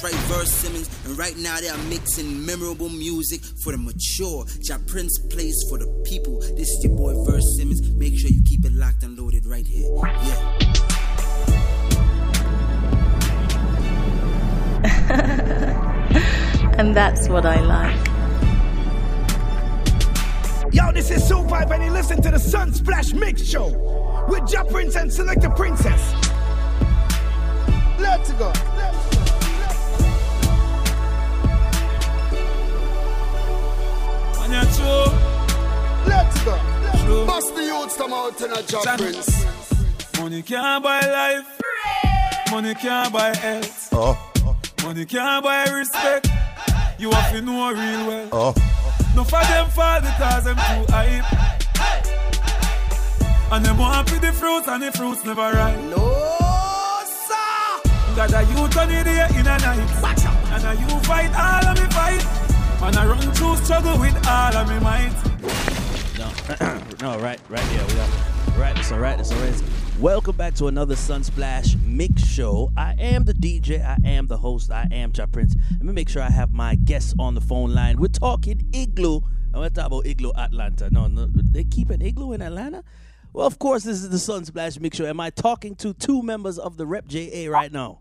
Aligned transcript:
That's 0.00 0.14
right, 0.14 0.22
Verse 0.26 0.52
Simmons. 0.52 0.88
And 1.06 1.18
right 1.18 1.36
now 1.38 1.58
they 1.58 1.68
are 1.68 1.78
mixing 1.88 2.46
memorable 2.46 2.88
music 2.88 3.40
for 3.64 3.72
the 3.72 3.78
mature. 3.78 4.44
Ja 4.62 4.78
Prince 4.86 5.18
plays 5.28 5.56
for 5.68 5.76
the 5.76 5.88
people. 6.04 6.38
This 6.38 6.68
is 6.68 6.84
your 6.84 6.96
boy 6.96 7.14
Verse 7.24 7.42
Simmons. 7.56 7.80
Make 7.96 8.16
sure 8.16 8.30
you 8.30 8.40
keep 8.44 8.64
it 8.64 8.72
locked 8.74 9.02
and 9.02 9.18
loaded 9.18 9.44
right 9.44 9.66
here. 9.66 9.90
Yeah. 10.22 10.54
and 16.78 16.96
that's 16.96 17.28
what 17.28 17.44
I 17.44 17.60
like. 17.60 18.06
Yo, 20.72 20.92
this 20.92 21.10
is 21.10 21.28
Vibe, 21.28 21.72
and 21.72 21.82
you 21.82 21.90
listen 21.90 22.22
to 22.22 22.30
the 22.30 22.36
Sunsplash 22.36 23.14
Mix 23.14 23.42
Show 23.44 23.66
with 24.28 24.48
Ja 24.52 24.62
Prince 24.62 24.94
and 24.94 25.12
Selector 25.12 25.50
Princess. 25.50 26.14
Let's 27.98 28.30
go. 28.34 28.52
Let's 34.48 34.78
go. 34.78 35.04
Let's 36.06 36.44
go. 36.44 37.26
Bust 37.26 37.54
the 37.54 37.64
youths 37.64 37.96
come 37.96 38.12
out 38.14 38.40
in 38.40 38.50
a 38.50 38.60
Ja 38.62 38.96
Prince. 38.96 39.44
Money 40.18 40.42
can't 40.42 40.82
buy 40.82 41.00
life. 41.00 41.60
Money 42.50 42.74
can't 42.74 43.12
buy 43.12 43.36
health. 43.36 43.88
Oh. 43.92 44.16
Money 44.82 45.04
can't 45.04 45.44
buy 45.44 45.64
respect. 45.64 46.28
You 46.98 47.10
have 47.10 47.32
to 47.32 47.42
know 47.42 47.70
real 47.72 48.06
well. 48.06 48.28
Oh. 48.32 48.54
No 49.14 49.24
for 49.24 49.42
them 49.44 49.68
fall 49.68 50.00
because 50.00 50.44
them 50.44 50.56
too 50.56 50.92
hype. 50.92 51.24
And 53.52 53.64
them 53.64 53.78
want 53.78 54.08
for 54.08 54.18
the 54.18 54.32
fruits 54.32 54.66
and 54.66 54.82
the 54.82 54.92
fruits 54.92 55.24
never 55.26 55.42
ripe. 55.52 55.78
No, 55.90 57.02
sir. 57.04 58.16
Got 58.16 58.32
a 58.32 58.44
youth 58.50 58.76
on 58.76 58.88
the 58.88 59.04
day 59.04 59.28
in 59.38 59.46
a 59.46 59.58
night. 59.58 60.02
Watch 60.02 60.24
out. 60.24 60.52
And 60.52 60.64
a 60.64 60.80
you 60.80 60.98
fight 61.00 61.34
all 61.34 61.66
of 61.70 61.78
me 61.78 61.86
fight. 61.90 62.47
Man, 62.80 62.96
I 62.96 63.06
run 63.08 63.18
through 63.18 63.56
struggle 63.56 63.98
with 63.98 64.14
all 64.28 64.56
of 64.56 64.68
me 64.68 64.78
might. 64.78 65.10
No, 66.16 66.30
no, 67.00 67.18
right, 67.20 67.40
right, 67.48 67.72
yeah, 67.72 67.84
we 67.84 67.94
got 67.94 68.56
right, 68.56 68.78
it's 68.78 68.92
all 68.92 69.00
right, 69.00 69.18
it's 69.18 69.32
all 69.32 69.40
right. 69.40 69.62
Welcome 69.98 70.36
back 70.36 70.54
to 70.54 70.68
another 70.68 70.94
Sunsplash 70.94 71.76
Mix 71.84 72.24
Show. 72.24 72.70
I 72.76 72.94
am 72.96 73.24
the 73.24 73.34
DJ, 73.34 73.84
I 73.84 73.96
am 74.08 74.28
the 74.28 74.36
host, 74.36 74.70
I 74.70 74.86
am 74.92 75.10
Ja 75.12 75.26
Prince. 75.26 75.56
Let 75.72 75.82
me 75.82 75.92
make 75.92 76.08
sure 76.08 76.22
I 76.22 76.30
have 76.30 76.52
my 76.52 76.76
guests 76.76 77.16
on 77.18 77.34
the 77.34 77.40
phone 77.40 77.74
line. 77.74 77.98
We're 77.98 78.06
talking 78.06 78.70
Igloo. 78.72 79.22
I'm 79.46 79.54
gonna 79.54 79.70
talk 79.70 79.86
about 79.86 80.06
Igloo 80.06 80.30
Atlanta. 80.36 80.88
No, 80.88 81.08
no, 81.08 81.26
they 81.32 81.64
keep 81.64 81.90
an 81.90 82.00
Igloo 82.00 82.32
in 82.32 82.40
Atlanta? 82.42 82.84
Well, 83.32 83.44
of 83.44 83.58
course, 83.58 83.82
this 83.82 84.04
is 84.04 84.08
the 84.08 84.32
Sunsplash 84.32 84.78
Mix 84.78 84.98
Show. 84.98 85.06
Am 85.06 85.18
I 85.18 85.30
talking 85.30 85.74
to 85.76 85.94
two 85.94 86.22
members 86.22 86.60
of 86.60 86.76
the 86.76 86.86
Rep 86.86 87.08
JA 87.08 87.50
right 87.50 87.72
now? 87.72 87.98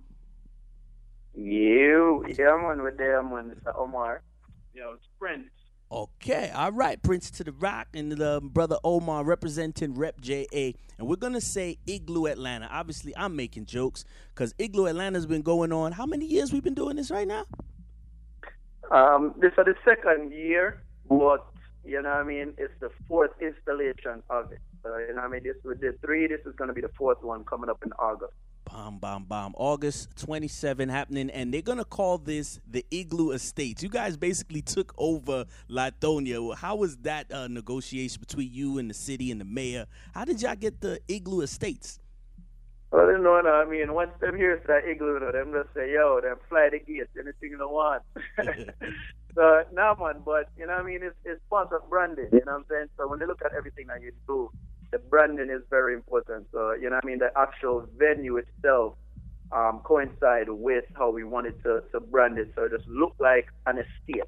You, 1.34 2.26
yeah, 2.28 2.60
man, 2.62 2.84
with 2.84 3.00
them, 3.00 3.32
man, 3.32 3.56
Mr. 3.56 3.76
Omar. 3.76 4.22
Yo, 4.78 4.92
it's 4.94 5.08
Prince. 5.18 5.50
Okay, 5.92 6.52
all 6.54 6.72
right, 6.72 7.02
Prince 7.02 7.32
to 7.32 7.44
the 7.44 7.52
Rock 7.52 7.88
and 7.96 8.12
the 8.12 8.40
brother 8.44 8.78
Omar 8.84 9.24
representing 9.24 9.96
Rep 9.96 10.22
JA, 10.22 10.46
and 11.00 11.08
we're 11.08 11.16
gonna 11.16 11.42
say 11.42 11.80
Igloo 11.88 12.28
Atlanta. 12.28 12.70
Obviously, 12.72 13.12
I'm 13.18 13.36
making 13.36 13.66
jokes 13.66 14.06
because 14.36 14.54
Igloo 14.60 14.86
Atlanta's 14.86 15.26
been 15.26 15.42
going 15.42 15.74
on. 15.74 15.94
How 15.94 16.06
many 16.06 16.28
years 16.28 16.54
we've 16.54 16.64
been 16.64 16.76
doing 16.76 16.98
this 16.98 17.10
right 17.10 17.28
now? 17.28 17.46
Um, 18.92 19.34
this 19.40 19.50
is 19.58 19.66
the 19.66 19.74
second 19.84 20.32
year, 20.32 20.84
but 21.10 21.48
you 21.84 22.00
know 22.00 22.10
what 22.10 22.20
I 22.20 22.24
mean. 22.24 22.54
It's 22.60 22.74
the 22.80 22.92
fourth 23.08 23.32
installation 23.42 24.22
of 24.30 24.52
it. 24.52 24.60
So 24.84 24.96
you 25.00 25.08
know 25.08 25.22
what 25.22 25.24
I 25.24 25.28
mean. 25.30 25.44
This 25.44 25.56
we 25.64 25.74
did 25.74 26.00
three. 26.02 26.28
This 26.28 26.42
is 26.46 26.54
gonna 26.56 26.74
be 26.74 26.82
the 26.82 26.92
fourth 26.96 27.24
one 27.24 27.46
coming 27.46 27.72
up 27.72 27.82
in 27.84 27.94
August. 27.94 28.34
Bomb, 28.70 29.00
bomb, 29.00 29.24
bomb. 29.24 29.54
August 29.58 30.10
27 30.18 30.90
happening, 30.90 31.30
and 31.30 31.54
they're 31.54 31.62
gonna 31.62 31.86
call 31.86 32.18
this 32.18 32.60
the 32.70 32.86
Igloo 32.92 33.32
Estates. 33.32 33.82
You 33.82 33.90
guys 33.90 34.18
basically 34.18 34.62
took 34.62 34.94
over 34.98 35.46
Lithonia. 35.70 36.56
How 36.56 36.76
was 36.76 36.98
that 36.98 37.32
uh, 37.32 37.48
negotiation 37.48 38.20
between 38.20 38.52
you 38.52 38.78
and 38.78 38.90
the 38.90 38.94
city 38.94 39.32
and 39.32 39.40
the 39.40 39.46
mayor? 39.46 39.86
How 40.14 40.26
did 40.26 40.42
y'all 40.42 40.56
get 40.56 40.82
the 40.82 41.00
Igloo 41.08 41.42
Estates? 41.42 42.00
Well, 42.92 43.12
you 43.12 43.18
know, 43.18 43.36
I 43.36 43.66
mean, 43.66 43.94
once 43.94 44.12
them 44.22 44.38
hears 44.38 44.62
that 44.68 44.88
igloo, 44.88 45.20
them 45.20 45.52
just 45.52 45.74
say, 45.74 45.92
yo, 45.94 46.22
them 46.22 46.38
fly 46.48 46.70
the 46.72 46.80
gates, 46.80 47.10
anything 47.20 47.52
you 47.52 47.60
want. 47.60 48.02
so, 49.36 49.64
now, 49.74 49.98
man, 50.00 50.22
but, 50.24 50.50
you 50.58 50.66
know 50.66 50.74
what 50.74 50.84
I 50.84 50.88
mean, 50.88 51.02
it's, 51.04 51.16
it's 51.26 51.42
part 51.50 51.74
of 51.74 51.90
branding, 51.90 52.30
you 52.32 52.42
know 52.46 52.54
what 52.54 52.60
I'm 52.60 52.66
saying? 52.70 52.88
So 52.98 53.10
when 53.10 53.20
they 53.20 53.26
look 53.26 53.42
at 53.44 53.54
everything 53.54 53.88
that 53.88 54.02
you 54.02 54.14
do, 54.26 54.50
the 54.92 55.00
branding 55.00 55.50
is 55.50 55.62
very 55.70 55.94
important. 55.94 56.48
So, 56.52 56.74
you 56.74 56.90
know 56.90 57.00
I 57.02 57.06
mean? 57.06 57.20
The 57.20 57.32
actual 57.38 57.88
venue 57.98 58.38
itself 58.38 58.96
um, 59.52 59.82
coincide 59.84 60.50
with 60.50 60.86
how 60.96 61.12
we 61.12 61.24
wanted 61.24 61.62
to, 61.64 61.84
to 61.92 62.00
brand 62.00 62.38
it. 62.38 62.52
So 62.56 62.64
it 62.64 62.72
just 62.72 62.88
looked 62.88 63.20
like 63.20 63.48
an 63.66 63.78
estate. 63.78 64.24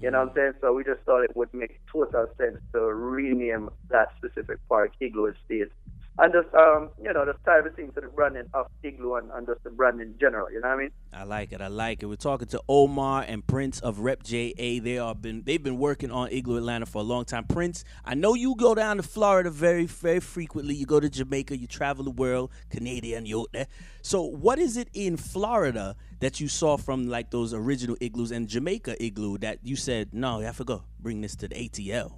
You 0.00 0.10
know 0.10 0.20
what 0.20 0.28
I'm 0.30 0.34
saying? 0.34 0.52
So 0.60 0.72
we 0.72 0.84
just 0.84 1.00
thought 1.02 1.22
it 1.22 1.36
would 1.36 1.52
make 1.52 1.80
total 1.92 2.26
sense 2.38 2.58
to 2.72 2.80
rename 2.80 3.68
that 3.90 4.08
specific 4.16 4.58
park 4.68 4.92
Igloo 5.00 5.26
Estate 5.26 5.72
and 6.18 6.32
just 6.32 6.54
um, 6.54 6.90
you 7.02 7.12
know, 7.12 7.24
just 7.24 7.42
tie 7.44 7.58
everything 7.58 7.90
to 7.92 8.00
the 8.00 8.08
branding 8.08 8.44
of 8.52 8.66
Igloo 8.82 9.14
and, 9.14 9.30
and 9.32 9.46
just 9.46 9.62
the 9.64 9.70
brand 9.70 10.00
in 10.00 10.14
general. 10.18 10.50
You 10.50 10.60
know 10.60 10.68
what 10.68 10.74
I 10.74 10.78
mean? 10.78 10.90
I 11.12 11.24
like 11.24 11.52
it. 11.52 11.60
I 11.60 11.68
like 11.68 12.02
it. 12.02 12.06
We're 12.06 12.16
talking 12.16 12.48
to 12.48 12.62
Omar 12.68 13.24
and 13.26 13.46
Prince 13.46 13.80
of 13.80 14.00
Rep 14.00 14.22
JA. 14.22 14.52
They 14.56 14.98
are 14.98 15.14
been 15.14 15.42
they've 15.44 15.62
been 15.62 15.78
working 15.78 16.10
on 16.10 16.30
Igloo 16.30 16.58
Atlanta 16.58 16.86
for 16.86 16.98
a 16.98 17.04
long 17.04 17.24
time. 17.24 17.44
Prince, 17.44 17.84
I 18.04 18.14
know 18.14 18.34
you 18.34 18.54
go 18.56 18.74
down 18.74 18.98
to 18.98 19.02
Florida 19.02 19.50
very 19.50 19.86
very 19.86 20.20
frequently. 20.20 20.74
You 20.74 20.86
go 20.86 21.00
to 21.00 21.08
Jamaica. 21.08 21.56
You 21.56 21.66
travel 21.66 22.04
the 22.04 22.10
world, 22.10 22.50
Canadian, 22.68 23.26
you 23.26 23.46
there. 23.52 23.66
So 24.02 24.22
what 24.22 24.58
is 24.58 24.76
it 24.76 24.88
in 24.92 25.16
Florida 25.16 25.96
that 26.20 26.40
you 26.40 26.48
saw 26.48 26.76
from 26.76 27.08
like 27.08 27.30
those 27.30 27.54
original 27.54 27.96
igloos 28.00 28.30
and 28.30 28.48
Jamaica 28.48 29.02
igloo 29.02 29.38
that 29.38 29.58
you 29.62 29.76
said 29.76 30.12
no, 30.12 30.40
to 30.40 30.64
go 30.64 30.84
bring 31.00 31.20
this 31.20 31.36
to 31.36 31.48
the 31.48 31.54
ATL? 31.54 32.12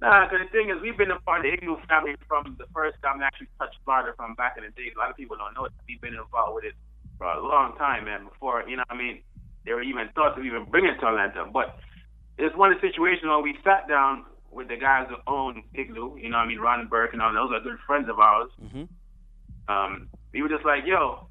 Nah, 0.00 0.28
because 0.28 0.44
the 0.44 0.52
thing 0.52 0.68
is, 0.68 0.76
we've 0.82 0.96
been 0.96 1.10
a 1.10 1.20
part 1.20 1.40
of 1.40 1.48
the 1.48 1.56
Igloo 1.56 1.80
family 1.88 2.16
from 2.28 2.56
the 2.58 2.68
first 2.74 3.00
time 3.00 3.18
we 3.18 3.24
actually 3.24 3.48
touched 3.58 3.80
Florida 3.84 4.12
from 4.16 4.34
back 4.34 4.56
in 4.58 4.64
the 4.64 4.70
day. 4.76 4.92
A 4.92 4.98
lot 4.98 5.08
of 5.08 5.16
people 5.16 5.36
don't 5.36 5.54
know 5.54 5.64
it. 5.64 5.72
We've 5.88 6.00
been 6.00 6.14
involved 6.14 6.56
with 6.56 6.64
it 6.64 6.74
for 7.16 7.26
a 7.26 7.40
long 7.40 7.76
time, 7.76 8.04
man. 8.04 8.28
Before 8.28 8.62
you 8.68 8.76
know, 8.76 8.84
what 8.88 8.96
I 8.96 9.00
mean, 9.00 9.22
they 9.64 9.72
were 9.72 9.82
even 9.82 10.08
thought 10.14 10.36
to 10.36 10.42
even 10.42 10.64
bring 10.68 10.84
it 10.84 11.00
to 11.00 11.06
Atlanta. 11.08 11.48
But 11.48 11.80
it's 12.36 12.54
one 12.56 12.72
of 12.72 12.80
the 12.80 12.88
situations 12.88 13.24
where 13.24 13.40
we 13.40 13.56
sat 13.64 13.88
down 13.88 14.24
with 14.52 14.68
the 14.68 14.76
guys 14.76 15.08
who 15.08 15.16
own 15.26 15.64
Igloo. 15.72 16.20
You 16.20 16.28
know, 16.28 16.38
what 16.38 16.44
I 16.44 16.48
mean, 16.48 16.60
Ron 16.60 16.88
Burke 16.88 17.14
and 17.14 17.22
all 17.22 17.32
those 17.32 17.52
are 17.56 17.60
good 17.60 17.80
friends 17.86 18.08
of 18.08 18.18
ours. 18.20 18.50
Mm-hmm. 18.60 18.84
Um, 19.72 20.08
we 20.32 20.42
were 20.42 20.48
just 20.48 20.64
like, 20.64 20.84
yo, 20.84 21.28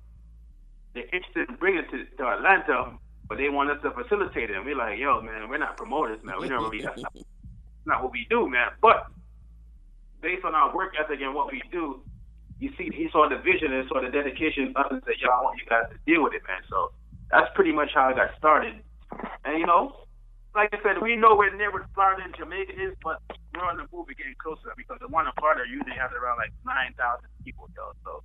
they're 0.94 1.06
interested 1.14 1.50
in 1.50 1.56
bringing 1.56 1.86
it 1.86 1.92
to, 1.92 2.06
to 2.18 2.24
Atlanta, 2.26 2.98
but 3.30 3.38
they 3.38 3.50
want 3.50 3.70
us 3.70 3.78
to 3.84 3.92
facilitate 3.92 4.50
it. 4.50 4.58
And 4.58 4.66
we're 4.66 4.76
like, 4.76 4.98
yo, 4.98 5.22
man, 5.22 5.50
we're 5.50 5.62
not 5.62 5.78
promoters, 5.78 6.20
man. 6.24 6.36
We 6.42 6.50
don't 6.50 6.64
really. 6.72 6.84
not 6.84 7.14
what 7.86 8.12
we 8.12 8.26
do, 8.30 8.50
man. 8.50 8.70
But 8.82 9.08
based 10.22 10.44
on 10.44 10.56
our 10.56 10.76
work 10.76 10.94
ethic 11.00 11.22
and 11.22 11.34
what 11.34 11.52
we 11.52 11.62
do, 11.72 12.02
you 12.60 12.72
see, 12.78 12.90
he 12.94 13.10
saw 13.12 13.28
the 13.28 13.38
vision 13.38 13.74
and 13.74 13.88
saw 13.88 14.02
the 14.02 14.10
dedication 14.10 14.74
said, 14.74 15.20
"Yo, 15.20 15.30
I 15.30 15.42
want 15.44 15.60
you 15.60 15.68
guys 15.68 15.86
to 15.92 15.98
deal 16.06 16.24
with 16.24 16.34
it, 16.34 16.42
man." 16.48 16.64
So 16.70 16.92
that's 17.30 17.52
pretty 17.54 17.72
much 17.72 17.92
how 17.94 18.10
it 18.10 18.16
got 18.16 18.32
started. 18.38 18.80
And 19.44 19.60
you 19.60 19.68
know, 19.68 20.08
like 20.56 20.72
I 20.72 20.80
said, 20.82 21.02
we 21.02 21.16
know 21.16 21.36
where 21.36 21.52
near 21.54 21.72
where 21.72 21.86
Florida 21.94 22.24
Jamaica 22.32 22.74
is, 22.74 22.96
but 23.04 23.20
we're 23.54 23.68
on 23.68 23.78
the 23.78 23.86
move 23.92 24.08
getting 24.16 24.40
closer 24.40 24.72
because 24.78 25.00
the 25.04 25.12
one 25.12 25.28
in 25.28 25.34
Florida 25.38 25.68
usually 25.68 26.00
has 26.00 26.12
around 26.16 26.40
like 26.40 26.56
nine 26.66 26.96
thousand 26.96 27.28
people, 27.44 27.68
yo. 27.76 27.92
So 28.08 28.24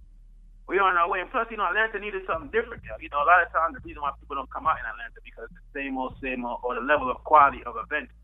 we're 0.71 0.83
on 0.83 0.95
our 0.95 1.11
way. 1.11 1.19
And 1.19 1.31
plus, 1.31 1.51
you 1.51 1.59
know, 1.59 1.67
Atlanta 1.67 1.99
needed 1.99 2.23
something 2.31 2.55
different, 2.55 2.87
yo. 2.87 2.95
You 3.03 3.11
know, 3.11 3.19
a 3.19 3.27
lot 3.27 3.43
of 3.43 3.51
times 3.51 3.75
the 3.75 3.83
reason 3.83 4.01
why 4.01 4.15
people 4.23 4.39
don't 4.39 4.51
come 4.55 4.71
out 4.71 4.79
in 4.79 4.87
Atlanta 4.87 5.19
because 5.27 5.51
the 5.51 5.67
same 5.75 5.99
old, 5.99 6.15
same 6.23 6.47
old, 6.47 6.63
or 6.63 6.79
the 6.79 6.87
level 6.87 7.11
of 7.11 7.19
quality 7.27 7.67
of 7.67 7.75
events 7.75 8.15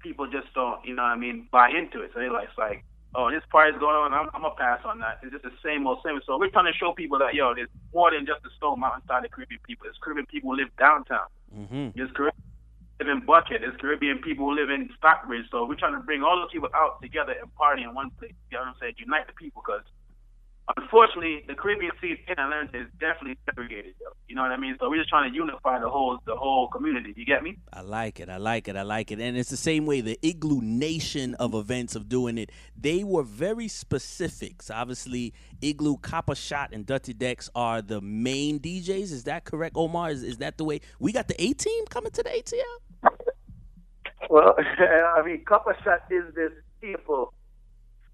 people 0.00 0.26
just 0.26 0.52
don't, 0.54 0.84
you 0.84 0.94
know 0.94 1.02
what 1.02 1.12
I 1.12 1.16
mean, 1.16 1.48
buy 1.50 1.70
into 1.70 2.02
it. 2.02 2.10
So 2.12 2.20
they're 2.20 2.32
like, 2.32 2.48
it's 2.48 2.58
like, 2.58 2.84
oh, 3.14 3.30
this 3.30 3.42
party's 3.50 3.78
going 3.78 3.96
on, 3.96 4.12
I'm, 4.12 4.28
I'm 4.34 4.42
gonna 4.42 4.54
pass 4.54 4.80
on 4.84 4.98
that. 5.00 5.20
It's 5.22 5.32
just 5.32 5.44
the 5.44 5.52
same 5.64 5.86
old 5.86 5.98
same. 6.04 6.20
So 6.26 6.38
we're 6.38 6.50
trying 6.50 6.70
to 6.70 6.76
show 6.76 6.92
people 6.92 7.18
that 7.18 7.34
yo, 7.34 7.54
there's 7.54 7.68
more 7.94 8.10
than 8.10 8.26
just 8.26 8.42
the 8.42 8.50
Stone 8.56 8.80
Mountain 8.80 9.06
side 9.06 9.24
of 9.24 9.30
Caribbean 9.30 9.60
people. 9.66 9.84
There's 9.84 9.98
Caribbean 10.02 10.26
people 10.26 10.50
who 10.50 10.56
live 10.56 10.74
downtown. 10.78 11.28
Mm-hmm. 11.54 11.96
There's 11.96 12.10
Caribbean 12.12 12.44
live 13.00 13.08
in 13.08 13.20
Buckhead. 13.26 13.60
There's 13.60 13.76
Caribbean 13.80 14.18
people 14.18 14.46
who 14.46 14.54
live 14.54 14.70
in 14.70 14.90
Stockbridge. 14.96 15.46
So 15.50 15.66
we're 15.66 15.80
trying 15.80 15.94
to 15.94 16.04
bring 16.04 16.22
all 16.22 16.36
those 16.36 16.52
people 16.52 16.68
out 16.74 17.00
together 17.02 17.34
and 17.40 17.52
party 17.54 17.82
in 17.82 17.94
one 17.94 18.10
place. 18.18 18.34
You 18.50 18.58
know 18.58 18.64
what 18.64 18.68
I'm 18.68 18.80
saying? 18.80 18.94
Unite 18.98 19.26
the 19.26 19.34
people 19.34 19.62
because 19.64 19.82
unfortunately, 20.76 21.42
the 21.46 21.54
Caribbean 21.54 21.92
scene 22.00 22.18
in 22.28 22.38
Atlanta 22.38 22.80
is 22.80 22.86
definitely 22.98 23.38
segregated. 23.44 23.94
You 24.28 24.34
know 24.34 24.42
what 24.42 24.52
I 24.52 24.56
mean? 24.56 24.76
So 24.78 24.88
we're 24.88 24.98
just 24.98 25.08
trying 25.08 25.30
to 25.30 25.34
unify 25.34 25.78
the 25.78 25.88
whole 25.88 26.18
the 26.26 26.36
whole 26.36 26.68
community. 26.68 27.12
You 27.16 27.24
get 27.24 27.42
me? 27.42 27.56
I 27.72 27.80
like 27.80 28.20
it. 28.20 28.28
I 28.28 28.36
like 28.36 28.68
it. 28.68 28.76
I 28.76 28.82
like 28.82 29.10
it. 29.10 29.20
And 29.20 29.36
it's 29.36 29.50
the 29.50 29.56
same 29.56 29.86
way 29.86 30.00
the 30.00 30.18
Igloo 30.22 30.60
Nation 30.62 31.34
of 31.36 31.54
events 31.54 31.96
of 31.96 32.08
doing 32.08 32.38
it. 32.38 32.50
They 32.76 33.04
were 33.04 33.22
very 33.22 33.68
specific. 33.68 34.62
So 34.62 34.74
obviously, 34.74 35.34
Igloo, 35.60 35.96
Copper 35.98 36.34
Shot, 36.34 36.70
and 36.72 36.86
Dirty 36.86 37.12
Decks 37.12 37.50
are 37.54 37.82
the 37.82 38.00
main 38.00 38.60
DJs. 38.60 39.12
Is 39.12 39.24
that 39.24 39.44
correct, 39.44 39.76
Omar? 39.76 40.10
Is, 40.10 40.22
is 40.22 40.38
that 40.38 40.58
the 40.58 40.64
way 40.64 40.80
we 40.98 41.12
got 41.12 41.28
the 41.28 41.40
A 41.42 41.52
team 41.52 41.86
coming 41.86 42.12
to 42.12 42.22
the 42.22 42.30
ATL? 42.30 43.12
Well, 44.28 44.54
I 45.16 45.22
mean, 45.24 45.44
Copper 45.44 45.76
Shot 45.82 46.02
is 46.10 46.34
this 46.34 46.52
staple 46.78 47.32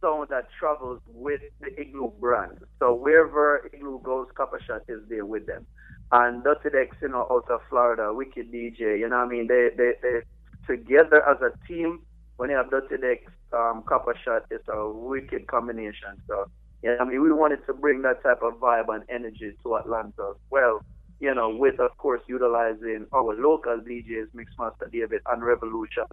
sound 0.07 0.29
that 0.31 0.49
travels 0.59 1.01
with 1.09 1.41
the 1.61 1.81
Igloo 1.81 2.13
brand. 2.21 2.59
So 2.79 2.95
wherever 2.95 3.69
Igloo 3.73 4.01
goes, 4.03 4.29
Copper 4.35 4.61
Shot 4.67 4.83
is 4.89 5.01
there 5.09 5.27
with 5.27 5.47
them. 5.47 5.67
And 6.13 6.45
Dirty 6.45 6.71
Decks, 6.71 6.97
you 7.03 7.09
know, 7.09 7.27
out 7.31 7.51
of 7.51 7.61
Florida, 7.69 8.13
Wicked 8.15 8.53
DJ, 8.53 8.99
you 9.01 9.09
know 9.09 9.17
what 9.17 9.27
I 9.27 9.29
mean? 9.29 9.49
They, 9.49 9.71
they, 9.77 9.93
they 10.03 10.21
together 10.67 11.23
as 11.29 11.39
a 11.43 11.51
team, 11.67 12.01
when 12.37 12.51
you 12.51 12.57
have 12.57 12.71
Dirty 12.71 12.97
Decks, 12.97 13.33
um, 13.53 13.83
Copper 13.87 14.17
Shot, 14.25 14.45
it's 14.51 14.69
a 14.69 14.89
wicked 14.89 15.47
combination. 15.49 16.21
So, 16.29 16.47
yeah, 16.83 16.97
I 17.01 17.05
mean, 17.05 17.23
we 17.23 17.33
wanted 17.33 17.67
to 17.67 17.75
bring 17.75 18.03
that 18.03 18.23
type 18.23 18.43
of 18.43 18.55
vibe 18.55 18.95
and 18.95 19.03
energy 19.09 19.53
to 19.63 19.77
Atlanta 19.77 20.31
as 20.31 20.37
well. 20.51 20.81
You 21.19 21.35
know, 21.35 21.49
with 21.49 21.81
of 21.81 21.97
course 21.97 22.21
utilizing 22.29 23.07
our 23.15 23.35
local 23.35 23.79
DJs, 23.79 24.27
Mixmaster 24.37 24.93
David 24.93 25.23
and 25.33 25.43
Revolution, 25.43 26.05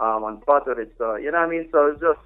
um, 0.00 0.24
and 0.24 0.44
part 0.44 0.66
of 0.66 0.76
it. 0.76 0.92
So, 0.98 1.14
you 1.14 1.30
know 1.30 1.38
what 1.38 1.46
I 1.46 1.50
mean? 1.50 1.68
So 1.70 1.86
it's 1.86 2.00
just 2.00 2.18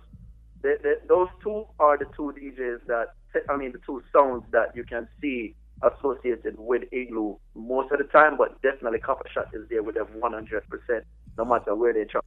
the, 0.64 0.78
the, 0.82 0.94
those 1.06 1.28
two 1.42 1.66
are 1.78 1.98
the 1.98 2.06
two 2.16 2.32
DJs 2.32 2.86
that 2.86 3.08
I 3.50 3.56
mean 3.56 3.72
the 3.72 3.80
two 3.84 4.02
sounds 4.12 4.44
that 4.50 4.74
you 4.74 4.82
can 4.82 5.06
see 5.20 5.54
associated 5.82 6.56
with 6.58 6.84
Igloo 6.90 7.36
most 7.54 7.92
of 7.92 7.98
the 7.98 8.04
time, 8.04 8.38
but 8.38 8.60
definitely 8.62 8.98
Copper 8.98 9.28
Shot 9.32 9.48
is 9.52 9.68
there 9.68 9.82
with 9.82 9.96
them 9.96 10.06
100%, 10.18 11.02
no 11.36 11.44
matter 11.44 11.74
where 11.74 11.92
they 11.92 12.04
travel. 12.04 12.24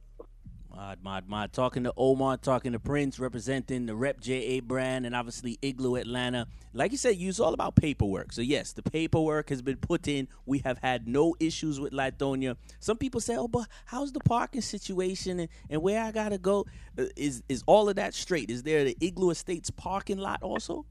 Mod, 0.78 1.02
mod, 1.02 1.28
mod. 1.28 1.52
Talking 1.52 1.82
to 1.82 1.92
Omar, 1.96 2.36
talking 2.36 2.70
to 2.70 2.78
Prince, 2.78 3.18
representing 3.18 3.86
the 3.86 3.96
Rep 3.96 4.20
JA 4.20 4.60
brand 4.62 5.06
and 5.06 5.16
obviously 5.16 5.58
Igloo 5.60 5.96
Atlanta. 5.96 6.46
Like 6.72 6.92
you 6.92 6.98
said, 6.98 7.16
it's 7.18 7.40
all 7.40 7.52
about 7.52 7.74
paperwork. 7.74 8.32
So, 8.32 8.42
yes, 8.42 8.74
the 8.74 8.82
paperwork 8.84 9.48
has 9.48 9.60
been 9.60 9.78
put 9.78 10.06
in. 10.06 10.28
We 10.46 10.60
have 10.60 10.78
had 10.78 11.08
no 11.08 11.34
issues 11.40 11.80
with 11.80 11.92
Lithonia. 11.92 12.56
Some 12.78 12.96
people 12.96 13.20
say, 13.20 13.34
oh, 13.36 13.48
but 13.48 13.66
how's 13.86 14.12
the 14.12 14.20
parking 14.20 14.60
situation 14.60 15.40
and, 15.40 15.48
and 15.68 15.82
where 15.82 16.00
I 16.00 16.12
got 16.12 16.28
to 16.28 16.38
go? 16.38 16.64
Uh, 16.96 17.06
is, 17.16 17.42
is 17.48 17.64
all 17.66 17.88
of 17.88 17.96
that 17.96 18.14
straight? 18.14 18.48
Is 18.48 18.62
there 18.62 18.84
the 18.84 18.96
Igloo 19.00 19.30
Estates 19.30 19.70
parking 19.70 20.18
lot 20.18 20.44
also? 20.44 20.86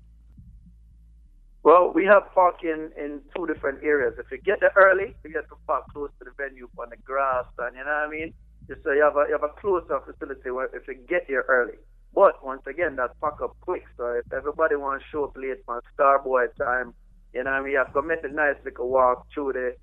Well, 1.63 1.93
we 1.95 2.03
have 2.03 2.23
parking 2.33 2.89
in 2.97 3.21
two 3.33 3.47
different 3.47 3.81
areas. 3.85 4.15
If 4.19 4.29
you 4.31 4.37
get 4.39 4.59
there 4.59 4.73
early, 4.75 5.15
you 5.23 5.31
get 5.31 5.47
to 5.47 5.55
park 5.65 5.85
close 5.93 6.09
to 6.19 6.25
the 6.25 6.31
venue 6.35 6.67
on 6.77 6.89
the 6.89 6.97
grass, 6.97 7.45
and 7.59 7.77
you 7.77 7.85
know 7.85 7.89
what 7.89 8.07
I 8.07 8.09
mean. 8.09 8.33
Just 8.67 8.83
so 8.83 8.91
you 8.91 9.03
have 9.03 9.15
a 9.15 9.25
you 9.27 9.33
have 9.33 9.43
a 9.43 9.53
closer 9.59 9.99
facility 10.01 10.51
where 10.51 10.69
if 10.73 10.87
you 10.87 10.95
get 11.07 11.25
here 11.27 11.45
early. 11.47 11.77
But 12.13 12.43
once 12.43 12.61
again, 12.67 12.95
that's 12.95 13.13
pack 13.21 13.41
up 13.43 13.55
quick. 13.61 13.83
So 13.95 14.19
if 14.19 14.31
everybody 14.33 14.75
wants 14.75 15.05
to 15.05 15.09
show 15.11 15.23
up 15.25 15.37
late 15.37 15.61
on 15.67 15.81
Starboy 15.97 16.47
time, 16.57 16.93
you 17.33 17.43
know 17.43 17.63
you 17.65 17.77
have 17.77 17.93
to 17.93 18.01
make 18.01 18.23
a 18.23 18.27
nice 18.27 18.55
little 18.65 18.89
walk 18.89 19.27
through 19.33 19.53
the 19.53 19.75